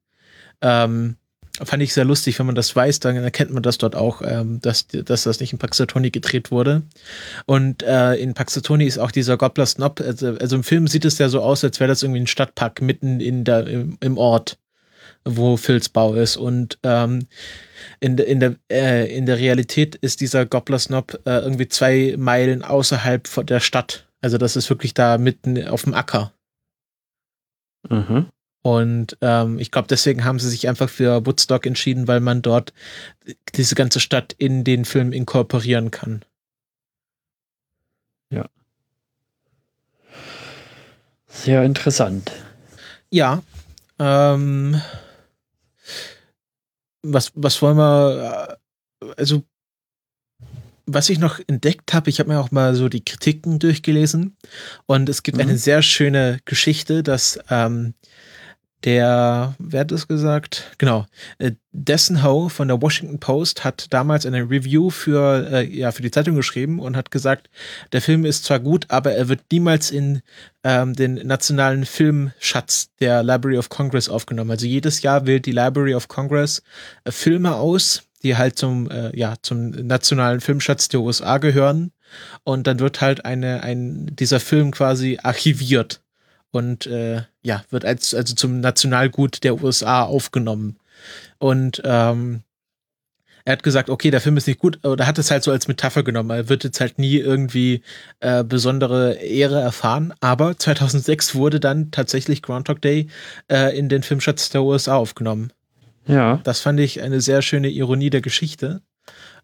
Ähm, 0.61 1.17
fand 1.63 1.81
ich 1.83 1.93
sehr 1.93 2.05
lustig, 2.05 2.37
wenn 2.39 2.45
man 2.47 2.55
das 2.55 2.75
weiß, 2.75 2.99
dann 2.99 3.15
erkennt 3.15 3.53
man 3.53 3.63
das 3.63 3.77
dort 3.77 3.95
auch, 3.95 4.21
ähm, 4.25 4.59
dass, 4.61 4.87
dass 4.87 5.23
das 5.23 5.39
nicht 5.39 5.53
in 5.53 5.59
Paxatoni 5.59 6.11
gedreht 6.11 6.51
wurde. 6.51 6.83
Und 7.45 7.83
äh, 7.83 8.15
in 8.15 8.33
Paxatoni 8.33 8.85
ist 8.85 8.97
auch 8.97 9.11
dieser 9.11 9.37
Gobbler 9.37 9.65
Snob, 9.65 10.01
also, 10.01 10.35
also 10.35 10.55
im 10.55 10.63
Film 10.63 10.87
sieht 10.87 11.05
es 11.05 11.17
ja 11.17 11.29
so 11.29 11.41
aus, 11.41 11.63
als 11.63 11.79
wäre 11.79 11.87
das 11.87 12.03
irgendwie 12.03 12.21
ein 12.21 12.27
Stadtpark 12.27 12.81
mitten 12.81 13.19
in 13.21 13.43
der, 13.45 13.67
im, 13.67 13.97
im 14.01 14.17
Ort, 14.17 14.57
wo 15.25 15.57
Phils 15.57 15.89
Bau 15.89 16.13
ist. 16.13 16.37
Und 16.37 16.77
ähm, 16.83 17.27
in, 17.99 18.17
in, 18.17 18.39
der, 18.39 18.55
äh, 18.71 19.15
in 19.15 19.25
der 19.25 19.37
Realität 19.37 19.95
ist 19.95 20.21
dieser 20.21 20.45
Gobbler 20.45 20.79
Snob 20.79 21.19
äh, 21.25 21.39
irgendwie 21.39 21.67
zwei 21.67 22.15
Meilen 22.17 22.63
außerhalb 22.63 23.27
von 23.27 23.45
der 23.45 23.59
Stadt. 23.59 24.07
Also 24.21 24.37
das 24.37 24.55
ist 24.55 24.69
wirklich 24.69 24.93
da 24.93 25.17
mitten 25.17 25.67
auf 25.67 25.83
dem 25.83 25.93
Acker. 25.93 26.31
Mhm. 27.89 28.27
Und 28.61 29.15
ähm, 29.21 29.59
ich 29.59 29.69
glaube, 29.69 29.87
deswegen 29.87 30.25
haben 30.25 30.39
sie 30.39 30.49
sich 30.49 30.67
einfach 30.67 30.89
für 30.89 31.25
Woodstock 31.25 31.67
entschieden, 31.67 32.07
weil 32.07 32.19
man 32.19 32.41
dort 32.41 32.73
diese 33.53 33.75
ganze 33.75 33.99
Stadt 33.99 34.33
in 34.33 34.63
den 34.63 34.85
Film 34.85 35.13
inkorporieren 35.13 35.91
kann. 35.91 36.25
Ja. 38.31 38.49
Sehr 41.27 41.63
interessant. 41.63 42.31
Ja. 43.11 43.43
Ähm, 43.99 44.81
was, 47.13 47.31
was 47.35 47.61
wollen 47.61 47.77
wir, 47.77 48.59
äh, 49.01 49.13
also 49.17 49.43
was 50.87 51.09
ich 51.09 51.17
noch 51.17 51.39
entdeckt 51.47 51.93
habe, 51.93 52.09
ich 52.09 52.19
habe 52.19 52.29
mir 52.29 52.39
auch 52.39 52.51
mal 52.51 52.75
so 52.75 52.89
die 52.89 53.03
Kritiken 53.03 53.57
durchgelesen 53.57 54.37
und 54.85 55.09
es 55.09 55.23
gibt 55.23 55.37
mhm. 55.37 55.43
eine 55.43 55.57
sehr 55.57 55.81
schöne 55.81 56.39
Geschichte, 56.45 57.01
dass 57.01 57.39
ähm, 57.49 57.95
der, 58.85 59.55
wer 59.57 59.81
hat 59.81 59.91
das 59.91 60.07
gesagt? 60.07 60.71
Genau. 60.77 61.07
Äh, 61.39 61.53
Dessen 61.71 62.23
Ho 62.23 62.49
von 62.49 62.67
der 62.67 62.81
Washington 62.81 63.19
Post 63.19 63.63
hat 63.63 63.87
damals 63.91 64.25
eine 64.25 64.43
Review 64.43 64.91
für, 64.91 65.51
äh, 65.51 65.65
ja, 65.67 65.91
für 65.91 66.03
die 66.03 66.11
Zeitung 66.11 66.35
geschrieben 66.35 66.79
und 66.79 66.95
hat 66.95 67.09
gesagt, 67.09 67.49
der 67.91 68.01
Film 68.01 68.25
ist 68.25 68.45
zwar 68.45 68.59
gut, 68.59 68.85
aber 68.89 69.13
er 69.13 69.27
wird 69.27 69.41
niemals 69.51 69.89
in 69.89 70.21
ähm, 70.63 70.93
den 70.93 71.15
nationalen 71.15 71.85
Filmschatz 71.85 72.91
der 72.99 73.23
Library 73.23 73.57
of 73.57 73.69
Congress 73.69 74.07
aufgenommen. 74.07 74.51
Also 74.51 74.67
jedes 74.67 75.01
Jahr 75.01 75.25
wählt 75.25 75.47
die 75.47 75.51
Library 75.51 75.95
of 75.95 76.07
Congress 76.07 76.61
äh, 77.03 77.11
Filme 77.11 77.55
aus, 77.55 78.03
die 78.21 78.37
halt 78.37 78.57
zum, 78.57 78.89
äh, 78.91 79.17
ja, 79.17 79.33
zum 79.41 79.71
nationalen 79.71 80.41
Filmschatz 80.41 80.89
der 80.89 81.01
USA 81.01 81.39
gehören. 81.39 81.91
Und 82.43 82.67
dann 82.67 82.79
wird 82.79 83.01
halt 83.01 83.25
eine, 83.25 83.63
ein, 83.63 84.15
dieser 84.15 84.39
Film 84.39 84.71
quasi 84.71 85.19
archiviert 85.21 86.01
und 86.55 86.87
äh, 86.87 87.23
ja, 87.43 87.63
wird 87.69 87.83
als 87.83 88.15
also 88.15 88.33
zum 88.33 88.61
Nationalgut 88.61 89.43
der 89.43 89.61
USA 89.61 90.03
aufgenommen. 90.03 90.77
Und 91.37 91.81
ähm, 91.83 92.43
er 93.43 93.51
hat 93.51 93.63
gesagt, 93.63 93.89
okay, 93.89 94.09
der 94.09 94.21
Film 94.21 94.37
ist 94.37 94.47
nicht 94.47 94.59
gut, 94.59 94.83
oder 94.85 95.05
hat 95.05 95.19
es 95.19 95.29
halt 95.29 95.43
so 95.43 95.51
als 95.51 95.67
Metapher 95.67 96.01
genommen. 96.01 96.29
Er 96.29 96.47
wird 96.47 96.63
jetzt 96.63 96.79
halt 96.79 96.97
nie 96.97 97.17
irgendwie 97.17 97.81
äh, 98.21 98.43
besondere 98.45 99.15
Ehre 99.15 99.59
erfahren. 99.59 100.13
Aber 100.21 100.57
2006 100.57 101.35
wurde 101.35 101.59
dann 101.59 101.91
tatsächlich 101.91 102.41
Groundhog 102.41 102.81
Day 102.81 103.07
äh, 103.51 103.77
in 103.77 103.89
den 103.89 104.01
Filmschatz 104.01 104.49
der 104.49 104.63
USA 104.63 104.95
aufgenommen. 104.95 105.51
Ja. 106.07 106.39
Das 106.45 106.61
fand 106.61 106.79
ich 106.79 107.01
eine 107.01 107.19
sehr 107.19 107.41
schöne 107.41 107.67
Ironie 107.67 108.09
der 108.09 108.21
Geschichte. 108.21 108.81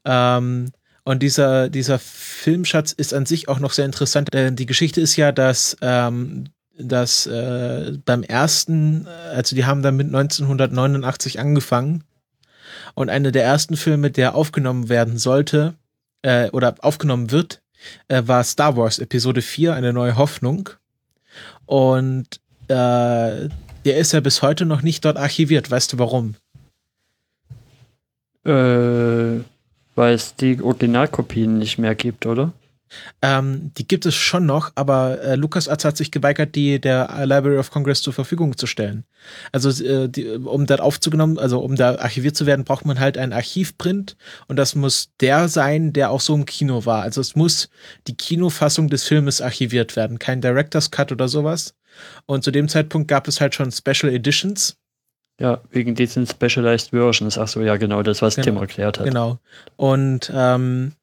Ähm, 0.06 0.71
und 1.04 1.21
dieser, 1.21 1.69
dieser 1.69 2.00
Filmschatz 2.00 2.93
ist 2.93 3.13
an 3.13 3.26
sich 3.26 3.50
auch 3.50 3.60
noch 3.60 3.74
sehr 3.74 3.86
interessant. 3.86 4.30
Denn 4.34 4.56
die 4.56 4.65
Geschichte 4.65 5.02
ist 5.02 5.17
ja, 5.17 5.34
dass 5.34 5.76
ähm, 5.82 6.45
dass 6.84 7.26
äh, 7.26 7.98
beim 8.06 8.24
ersten, 8.24 9.08
also 9.34 9.56
die 9.56 9.65
haben 9.65 9.82
damit 9.82 10.08
1989 10.08 11.39
angefangen 11.39 12.04
und 12.94 13.10
einer 13.10 13.32
der 13.32 13.44
ersten 13.44 13.78
Filme, 13.78 14.12
der 14.12 14.36
aufgenommen 14.36 14.89
werden 14.89 15.17
sollte 15.17 15.76
äh, 16.22 16.50
oder 16.50 16.76
aufgenommen 16.80 17.32
wird, 17.32 17.62
äh, 18.08 18.24
war 18.26 18.44
Star 18.44 18.78
Wars 18.78 19.00
Episode 19.00 19.41
4, 19.41 19.74
eine 19.74 19.94
neue 19.94 20.17
Hoffnung. 20.17 20.70
Und 21.65 22.39
äh, 22.67 23.50
der 23.86 23.98
ist 23.98 24.12
ja 24.12 24.20
bis 24.20 24.41
heute 24.41 24.65
noch 24.65 24.82
nicht 24.82 25.06
dort 25.06 25.17
archiviert. 25.17 25.72
Weißt 25.72 25.94
du 25.94 26.00
warum? 26.00 26.36
Äh, 28.46 29.44
weil 29.96 30.13
es 30.13 30.36
die 30.36 30.62
Originalkopien 30.62 31.58
nicht 31.58 31.78
mehr 31.78 31.96
gibt, 31.96 32.26
oder? 32.26 32.54
Ähm, 33.21 33.71
die 33.77 33.88
gibt 33.88 34.06
es 34.06 34.15
schon 34.15 34.45
noch, 34.45 34.71
aber 34.75 35.21
äh, 35.21 35.36
LucasArts 35.36 35.86
hat 35.86 35.97
sich 35.97 36.12
geweigert, 36.12 36.56
die 36.56 36.80
der 36.80 37.10
Library 37.25 37.58
of 37.58 37.71
Congress 37.71 38.01
zur 38.01 38.13
Verfügung 38.13 38.58
zu 38.58 38.67
stellen. 38.67 39.06
Also 39.51 39.69
äh, 39.84 40.10
die, 40.10 40.27
um 40.27 40.65
da 40.65 40.75
aufzugenommen, 40.75 41.38
also 41.38 41.60
um 41.60 41.75
da 41.75 41.95
archiviert 41.95 42.36
zu 42.36 42.45
werden, 42.45 42.65
braucht 42.65 42.86
man 42.86 42.99
halt 42.99 43.17
einen 43.17 43.34
Archivprint 43.34 44.17
und 44.47 44.58
das 44.58 44.75
muss 44.75 45.12
der 45.19 45.47
sein, 45.47 45.93
der 45.93 46.12
auch 46.12 46.21
so 46.21 46.36
im 46.36 46.45
Kino 46.45 46.86
war. 46.86 47.04
Also 47.04 47.21
es 47.21 47.36
muss 47.36 47.69
die 48.08 48.15
Kinofassung 48.15 48.89
des 48.89 49.04
Filmes 49.04 49.41
archiviert 49.41 49.95
werden, 49.95 50.19
kein 50.19 50.41
Director's 50.41 50.91
Cut 50.91 51.12
oder 51.12 51.27
sowas. 51.27 51.75
Und 52.25 52.43
zu 52.43 52.51
dem 52.51 52.67
Zeitpunkt 52.67 53.08
gab 53.08 53.27
es 53.27 53.41
halt 53.41 53.56
schon 53.56 53.71
Special 53.71 54.12
Editions. 54.13 54.77
Ja, 55.39 55.62
wegen 55.71 55.95
diesen 55.95 56.27
Specialized 56.27 56.91
Versions. 56.91 57.38
Ach 57.38 57.47
so, 57.47 57.62
ja, 57.62 57.77
genau, 57.77 58.04
das, 58.04 58.21
was 58.21 58.36
genau, 58.36 58.45
Tim 58.45 58.58
erklärt 58.58 58.99
hat. 58.99 59.08
Genau. 59.08 59.39
Und 59.75 60.32
ähm, 60.34 60.93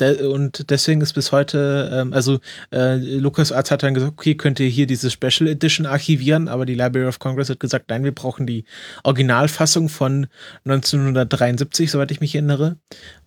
De 0.00 0.26
und 0.26 0.70
deswegen 0.70 1.00
ist 1.02 1.12
bis 1.12 1.30
heute, 1.30 1.88
ähm, 1.92 2.12
also 2.12 2.40
äh, 2.72 2.96
Lucas 2.96 3.52
Arts 3.52 3.70
hat 3.70 3.84
dann 3.84 3.94
gesagt, 3.94 4.12
okay, 4.12 4.34
könnt 4.34 4.58
ihr 4.58 4.66
hier 4.66 4.88
diese 4.88 5.08
Special 5.08 5.48
Edition 5.48 5.86
archivieren, 5.86 6.48
aber 6.48 6.66
die 6.66 6.74
Library 6.74 7.06
of 7.06 7.20
Congress 7.20 7.48
hat 7.48 7.60
gesagt, 7.60 7.88
nein, 7.88 8.02
wir 8.02 8.12
brauchen 8.12 8.44
die 8.44 8.64
Originalfassung 9.04 9.88
von 9.88 10.26
1973, 10.64 11.92
soweit 11.92 12.10
ich 12.10 12.20
mich 12.20 12.34
erinnere. 12.34 12.76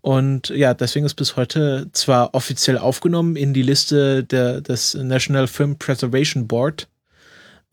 Und 0.01 0.49
ja, 0.49 0.73
deswegen 0.73 1.05
ist 1.05 1.13
bis 1.15 1.37
heute 1.37 1.87
zwar 1.93 2.33
offiziell 2.33 2.77
aufgenommen 2.77 3.37
in 3.37 3.53
die 3.53 3.63
Liste 3.63 4.25
der, 4.25 4.59
des 4.59 4.93
National 4.93 5.47
Film 5.47 5.77
Preservation 5.77 6.47
Board, 6.47 6.89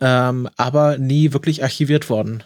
ähm, 0.01 0.49
aber 0.57 0.99
nie 0.99 1.33
wirklich 1.33 1.65
archiviert 1.65 2.09
worden. 2.11 2.45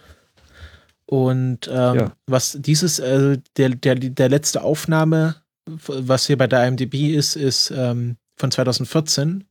Und 1.04 1.68
ähm, 1.70 1.94
ja. 1.94 2.12
was 2.26 2.56
dieses, 2.58 2.98
äh, 3.00 3.36
der, 3.58 3.68
der, 3.68 3.96
der 3.96 4.30
letzte 4.30 4.62
Aufnahme 4.62 5.41
was 5.66 6.26
hier 6.26 6.38
bei 6.38 6.46
der 6.46 6.66
IMDb 6.66 7.14
ist, 7.14 7.36
ist 7.36 7.70
ähm, 7.70 8.16
von 8.36 8.50
2014. 8.50 9.44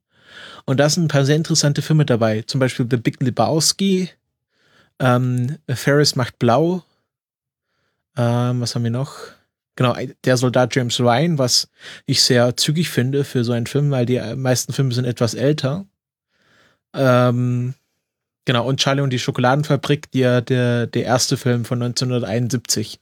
Und 0.65 0.79
da 0.79 0.89
sind 0.89 1.05
ein 1.05 1.07
paar 1.07 1.25
sehr 1.25 1.35
interessante 1.35 1.81
Filme 1.81 2.05
dabei. 2.05 2.43
Zum 2.43 2.59
Beispiel 2.59 2.87
The 2.89 2.97
Big 2.97 3.21
Lebowski, 3.21 4.09
ähm, 4.99 5.57
Ferris 5.67 6.15
macht 6.15 6.39
blau. 6.39 6.83
Ähm, 8.15 8.61
was 8.61 8.75
haben 8.75 8.83
wir 8.83 8.91
noch? 8.91 9.15
Genau, 9.75 9.95
der 10.25 10.37
Soldat 10.37 10.75
James 10.75 10.99
Ryan, 10.99 11.37
was 11.37 11.69
ich 12.05 12.21
sehr 12.21 12.55
zügig 12.57 12.89
finde 12.89 13.23
für 13.23 13.43
so 13.43 13.53
einen 13.53 13.67
Film, 13.67 13.89
weil 13.89 14.05
die 14.05 14.19
meisten 14.35 14.73
Filme 14.73 14.93
sind 14.93 15.05
etwas 15.05 15.33
älter. 15.33 15.85
Ähm, 16.93 17.73
genau, 18.45 18.67
und 18.67 18.79
Charlie 18.79 19.01
und 19.01 19.11
die 19.11 19.19
Schokoladenfabrik, 19.19 20.11
der, 20.11 20.41
der, 20.41 20.87
der 20.87 21.05
erste 21.05 21.37
Film 21.37 21.65
von 21.65 21.81
1971. 21.81 22.99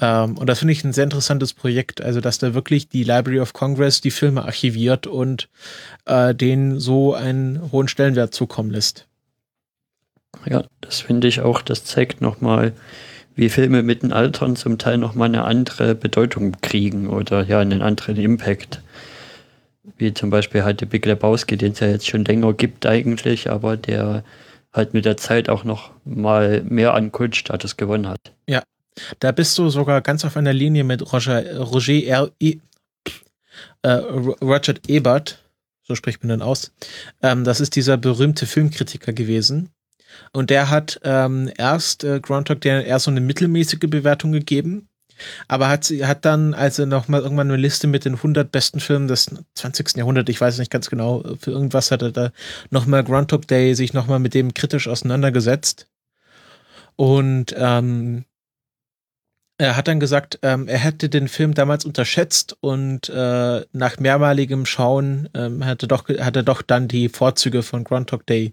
Ähm, 0.00 0.36
und 0.36 0.46
das 0.46 0.58
finde 0.58 0.72
ich 0.72 0.84
ein 0.84 0.92
sehr 0.92 1.04
interessantes 1.04 1.54
Projekt, 1.54 2.02
also 2.02 2.20
dass 2.20 2.38
da 2.38 2.54
wirklich 2.54 2.88
die 2.88 3.04
Library 3.04 3.40
of 3.40 3.52
Congress 3.52 4.00
die 4.00 4.10
Filme 4.10 4.44
archiviert 4.44 5.06
und 5.06 5.48
äh, 6.04 6.34
denen 6.34 6.78
so 6.78 7.14
einen 7.14 7.72
hohen 7.72 7.88
Stellenwert 7.88 8.34
zukommen 8.34 8.70
lässt. 8.70 9.06
Ja, 10.44 10.64
das 10.80 11.00
finde 11.00 11.28
ich 11.28 11.40
auch, 11.40 11.62
das 11.62 11.84
zeigt 11.84 12.20
nochmal, 12.20 12.72
wie 13.34 13.48
Filme 13.48 13.82
mit 13.82 14.02
den 14.02 14.12
Altern 14.12 14.56
zum 14.56 14.78
Teil 14.78 14.98
nochmal 14.98 15.28
eine 15.28 15.44
andere 15.44 15.94
Bedeutung 15.94 16.52
kriegen 16.60 17.08
oder 17.08 17.44
ja, 17.44 17.60
einen 17.60 17.82
anderen 17.82 18.16
Impact. 18.16 18.82
Wie 19.98 20.12
zum 20.12 20.30
Beispiel 20.30 20.64
halt 20.64 20.80
der 20.80 20.86
Big 20.86 21.06
Lebowski, 21.06 21.56
den 21.56 21.72
es 21.72 21.80
ja 21.80 21.88
jetzt 21.88 22.06
schon 22.06 22.24
länger 22.24 22.52
gibt 22.52 22.86
eigentlich, 22.86 23.50
aber 23.50 23.76
der 23.76 24.24
halt 24.72 24.94
mit 24.94 25.04
der 25.04 25.16
Zeit 25.16 25.48
auch 25.48 25.64
noch 25.64 25.90
mal 26.04 26.62
mehr 26.62 26.94
an 26.94 27.12
Kultstatus 27.12 27.76
gewonnen 27.76 28.08
hat. 28.08 28.32
Ja, 28.46 28.62
da 29.20 29.32
bist 29.32 29.56
du 29.58 29.68
sogar 29.68 30.00
ganz 30.00 30.24
auf 30.24 30.36
einer 30.36 30.52
Linie 30.52 30.84
mit 30.84 31.12
Roger, 31.12 31.58
Roger 31.58 32.02
R. 32.04 32.30
E, 32.40 32.58
äh, 33.82 33.90
Roger 33.90 34.74
Ebert, 34.86 35.44
so 35.82 35.94
spricht 35.94 36.22
man 36.22 36.30
dann 36.30 36.42
aus. 36.42 36.72
Ähm, 37.22 37.44
das 37.44 37.60
ist 37.60 37.76
dieser 37.76 37.96
berühmte 37.96 38.46
Filmkritiker 38.46 39.12
gewesen. 39.12 39.70
Und 40.32 40.50
der 40.50 40.70
hat 40.70 41.00
ähm, 41.04 41.50
erst 41.56 42.04
äh, 42.04 42.20
Groundhog 42.20 42.60
der 42.60 42.86
erst 42.86 43.04
so 43.04 43.10
eine 43.10 43.20
mittelmäßige 43.20 43.80
Bewertung 43.80 44.32
gegeben, 44.32 44.88
aber 45.48 45.68
hat, 45.68 45.86
hat 46.02 46.24
dann, 46.24 46.54
als 46.54 46.78
er 46.78 46.86
nochmal 46.86 47.22
irgendwann 47.22 47.50
eine 47.50 47.60
Liste 47.60 47.86
mit 47.86 48.04
den 48.04 48.14
100 48.14 48.50
besten 48.50 48.80
Filmen 48.80 49.08
des 49.08 49.30
20. 49.54 49.96
Jahrhunderts, 49.96 50.30
ich 50.30 50.40
weiß 50.40 50.58
nicht 50.58 50.70
ganz 50.70 50.90
genau, 50.90 51.22
für 51.38 51.50
irgendwas 51.50 51.90
hat 51.90 52.02
er 52.02 52.12
da 52.12 52.32
nochmal 52.70 53.04
Groundhog 53.04 53.46
Day 53.46 53.74
sich 53.74 53.92
nochmal 53.92 54.18
mit 54.18 54.34
dem 54.34 54.54
kritisch 54.54 54.88
auseinandergesetzt. 54.88 55.88
Und 56.96 57.54
ähm, 57.56 58.24
er 59.58 59.76
hat 59.76 59.88
dann 59.88 60.00
gesagt, 60.00 60.38
ähm, 60.42 60.68
er 60.68 60.78
hätte 60.78 61.08
den 61.08 61.28
Film 61.28 61.54
damals 61.54 61.84
unterschätzt 61.84 62.56
und 62.60 63.08
äh, 63.08 63.62
nach 63.72 63.98
mehrmaligem 63.98 64.66
Schauen 64.66 65.28
ähm, 65.34 65.64
hatte 65.64 65.88
doch, 65.88 66.08
hat 66.08 66.36
er 66.36 66.42
doch 66.42 66.62
dann 66.62 66.88
die 66.88 67.08
Vorzüge 67.08 67.62
von 67.62 67.84
Groundhog 67.84 68.26
Day 68.26 68.52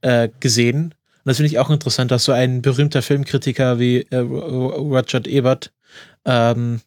äh, 0.00 0.28
gesehen 0.40 0.94
das 1.24 1.36
finde 1.36 1.48
ich 1.48 1.58
auch 1.58 1.70
interessant, 1.70 2.10
dass 2.10 2.24
so 2.24 2.32
ein 2.32 2.62
berühmter 2.62 3.02
Filmkritiker 3.02 3.78
wie 3.78 4.02
äh, 4.10 4.16
Roger 4.18 5.24
Ebert 5.26 5.72
ähm, 6.24 6.80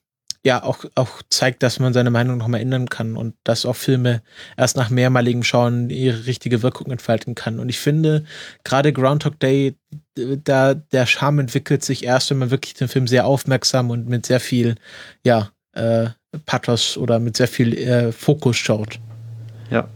ja 0.44 0.64
auch, 0.64 0.86
auch 0.96 1.22
zeigt, 1.30 1.64
dass 1.64 1.80
man 1.80 1.94
seine 1.94 2.12
Meinung 2.12 2.38
nochmal 2.38 2.62
ändern 2.62 2.90
kann 2.90 3.18
und 3.18 3.36
dass 3.44 3.66
auch 3.66 3.76
Filme 3.76 4.22
erst 4.58 4.78
nach 4.78 4.90
mehrmaligem 4.90 5.44
Schauen 5.44 5.90
ihre 5.90 6.26
richtige 6.28 6.62
Wirkung 6.62 6.92
entfalten 6.92 7.34
kann. 7.34 7.60
Und 7.60 7.70
ich 7.70 7.80
finde, 7.80 8.26
gerade 8.64 8.94
Groundhog 8.94 9.40
Day, 9.40 9.76
da 10.16 10.74
der 10.74 11.06
Charme 11.06 11.40
entwickelt 11.40 11.84
sich 11.84 12.04
erst, 12.04 12.30
wenn 12.30 12.38
man 12.38 12.52
wirklich 12.52 12.74
den 12.74 12.88
Film 12.88 13.08
sehr 13.08 13.26
aufmerksam 13.26 13.90
und 13.90 14.08
mit 14.08 14.26
sehr 14.26 14.40
viel, 14.40 14.76
ja, 15.24 15.52
äh, 15.74 16.10
Pathos 16.46 16.98
oder 16.98 17.20
mit 17.20 17.38
sehr 17.38 17.48
viel 17.48 17.78
äh, 17.78 18.12
Fokus 18.12 18.58
schaut. 18.58 19.00
Ja, 19.70 19.88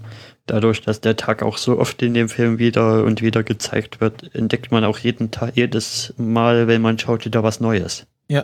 dadurch, 0.45 0.81
dass 0.81 1.01
der 1.01 1.15
Tag 1.15 1.43
auch 1.43 1.57
so 1.57 1.79
oft 1.79 2.01
in 2.01 2.13
dem 2.13 2.29
Film 2.29 2.59
wieder 2.59 3.03
und 3.03 3.21
wieder 3.21 3.43
gezeigt 3.43 4.01
wird, 4.01 4.33
entdeckt 4.35 4.71
man 4.71 4.83
auch 4.83 4.97
jeden 4.99 5.31
Tag, 5.31 5.55
jedes 5.55 6.13
Mal, 6.17 6.67
wenn 6.67 6.81
man 6.81 6.97
schaut, 6.97 7.25
wieder 7.25 7.43
was 7.43 7.59
Neues. 7.59 8.05
Ja. 8.27 8.43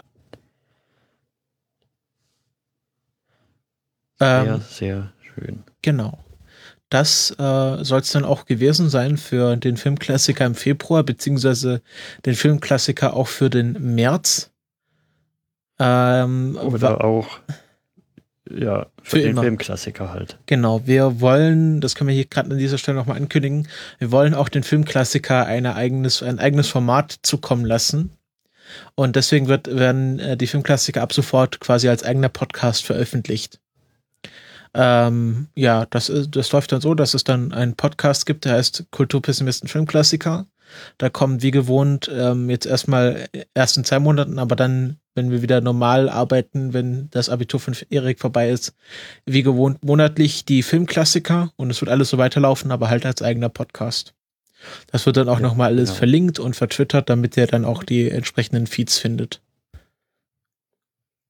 Sehr, 4.19 4.45
Ähm, 4.47 4.61
sehr 4.69 5.11
schön. 5.21 5.63
Genau. 5.81 6.19
Das 6.89 7.31
äh, 7.31 7.83
soll 7.83 8.01
es 8.01 8.11
dann 8.11 8.25
auch 8.25 8.45
gewesen 8.45 8.89
sein 8.89 9.17
für 9.17 9.55
den 9.57 9.77
Filmklassiker 9.77 10.45
im 10.45 10.55
Februar, 10.55 11.03
beziehungsweise 11.03 11.81
den 12.25 12.35
Filmklassiker 12.35 13.15
auch 13.15 13.27
für 13.27 13.49
den 13.49 13.95
März. 13.95 14.51
Ähm, 15.79 16.57
Oder 16.61 17.03
auch, 17.03 17.39
ja, 18.49 18.85
für, 19.01 19.17
Für 19.17 19.21
den 19.21 19.31
immer. 19.31 19.41
Filmklassiker 19.41 20.11
halt. 20.11 20.37
Genau, 20.45 20.85
wir 20.85 21.19
wollen, 21.19 21.81
das 21.81 21.95
können 21.95 22.09
wir 22.09 22.15
hier 22.15 22.25
gerade 22.25 22.51
an 22.51 22.57
dieser 22.57 22.77
Stelle 22.77 22.97
nochmal 22.97 23.17
ankündigen, 23.17 23.67
wir 23.97 24.11
wollen 24.11 24.35
auch 24.35 24.49
den 24.49 24.63
Filmklassiker 24.63 25.45
eine 25.45 25.75
eigenes, 25.75 26.21
ein 26.21 26.39
eigenes 26.39 26.67
Format 26.67 27.17
zukommen 27.23 27.65
lassen. 27.65 28.11
Und 28.93 29.15
deswegen 29.15 29.47
wird, 29.47 29.67
werden 29.75 30.19
äh, 30.19 30.37
die 30.37 30.47
Filmklassiker 30.47 31.01
ab 31.01 31.13
sofort 31.13 31.59
quasi 31.59 31.87
als 31.89 32.03
eigener 32.03 32.29
Podcast 32.29 32.85
veröffentlicht. 32.85 33.59
Ähm, 34.73 35.47
ja, 35.55 35.85
das, 35.89 36.09
ist- 36.09 36.35
das 36.35 36.51
läuft 36.51 36.71
dann 36.71 36.81
so, 36.81 36.93
dass 36.95 37.13
es 37.13 37.23
dann 37.23 37.51
einen 37.53 37.75
Podcast 37.75 38.25
gibt, 38.25 38.45
der 38.45 38.53
heißt 38.53 38.85
Kulturpessimisten 38.91 39.69
Filmklassiker. 39.69 40.47
Da 40.97 41.09
kommen 41.09 41.41
wie 41.43 41.51
gewohnt 41.51 42.09
ähm, 42.11 42.49
jetzt 42.49 42.65
erstmal 42.65 43.27
erst 43.53 43.77
in 43.77 43.83
zwei 43.83 43.99
Monaten, 43.99 44.39
aber 44.39 44.55
dann, 44.55 44.97
wenn 45.13 45.29
wir 45.29 45.41
wieder 45.43 45.61
normal 45.61 46.09
arbeiten, 46.09 46.73
wenn 46.73 47.07
das 47.11 47.29
Abitur 47.29 47.59
von 47.59 47.75
Erik 47.91 48.19
vorbei 48.19 48.49
ist, 48.49 48.73
wie 49.25 49.43
gewohnt 49.43 49.85
monatlich 49.85 50.43
die 50.43 50.63
Filmklassiker 50.63 51.51
und 51.55 51.69
es 51.69 51.81
wird 51.81 51.91
alles 51.91 52.09
so 52.09 52.17
weiterlaufen, 52.17 52.71
aber 52.71 52.89
halt 52.89 53.05
als 53.05 53.21
eigener 53.21 53.49
Podcast. 53.49 54.13
Das 54.91 55.05
wird 55.05 55.17
dann 55.17 55.29
auch 55.29 55.39
Ja, 55.39 55.47
nochmal 55.47 55.67
alles 55.67 55.89
genau. 55.89 55.97
verlinkt 55.99 56.39
und 56.39 56.55
vertwittert, 56.55 57.09
damit 57.11 57.37
ihr 57.37 57.45
dann 57.45 57.63
auch 57.63 57.83
die 57.83 58.09
entsprechenden 58.09 58.65
Feeds 58.65 58.97
findet. 58.97 59.41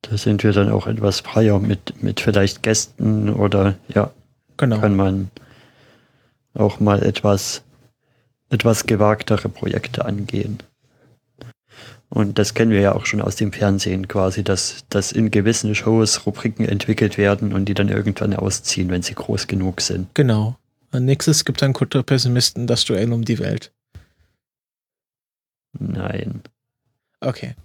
Da 0.10 0.18
sind 0.18 0.44
wir 0.44 0.52
dann 0.52 0.70
auch 0.72 0.88
etwas 0.88 1.22
freier 1.22 1.60
mit, 1.60 2.04
mit 2.04 2.20
vielleicht 2.20 2.64
Gästen 2.64 3.30
oder 3.30 3.76
ja, 3.88 4.12
Genau. 4.58 4.80
kann 4.80 4.96
man 4.96 5.32
auch 6.54 6.80
mal 6.80 7.04
etwas, 7.04 7.64
etwas 8.50 8.86
gewagtere 8.86 9.50
Projekte 9.50 10.06
angehen. 10.06 10.60
Und 12.10 12.38
das 12.40 12.54
kennen 12.54 12.72
wir 12.72 12.80
ja 12.80 12.96
auch 12.96 13.06
schon 13.06 13.22
aus 13.22 13.36
dem 13.36 13.52
Fernsehen 13.52 14.08
quasi, 14.08 14.44
dass, 14.44 14.86
dass 14.90 15.12
in 15.12 15.32
gewissen 15.32 15.76
Shows 15.76 16.26
Rubriken 16.26 16.66
entwickelt 16.66 17.18
werden 17.18 17.52
und 17.52 17.66
die 17.66 17.74
dann 17.74 17.90
irgendwann 17.90 18.34
ausziehen, 18.36 18.90
wenn 18.90 19.02
sie 19.02 19.16
groß 19.16 19.48
genug 19.48 19.82
sind. 19.82 20.14
Genau. 20.14 20.56
Und 20.92 21.06
nächstes 21.06 21.44
gibt 21.44 21.62
dann 21.62 21.74
Kulturpessimisten 21.74 22.68
das 22.68 22.86
Duell 22.86 23.12
um 23.12 23.26
die 23.26 23.40
Welt. 23.40 23.74
Nein. 25.78 26.42
Okay. 27.20 27.56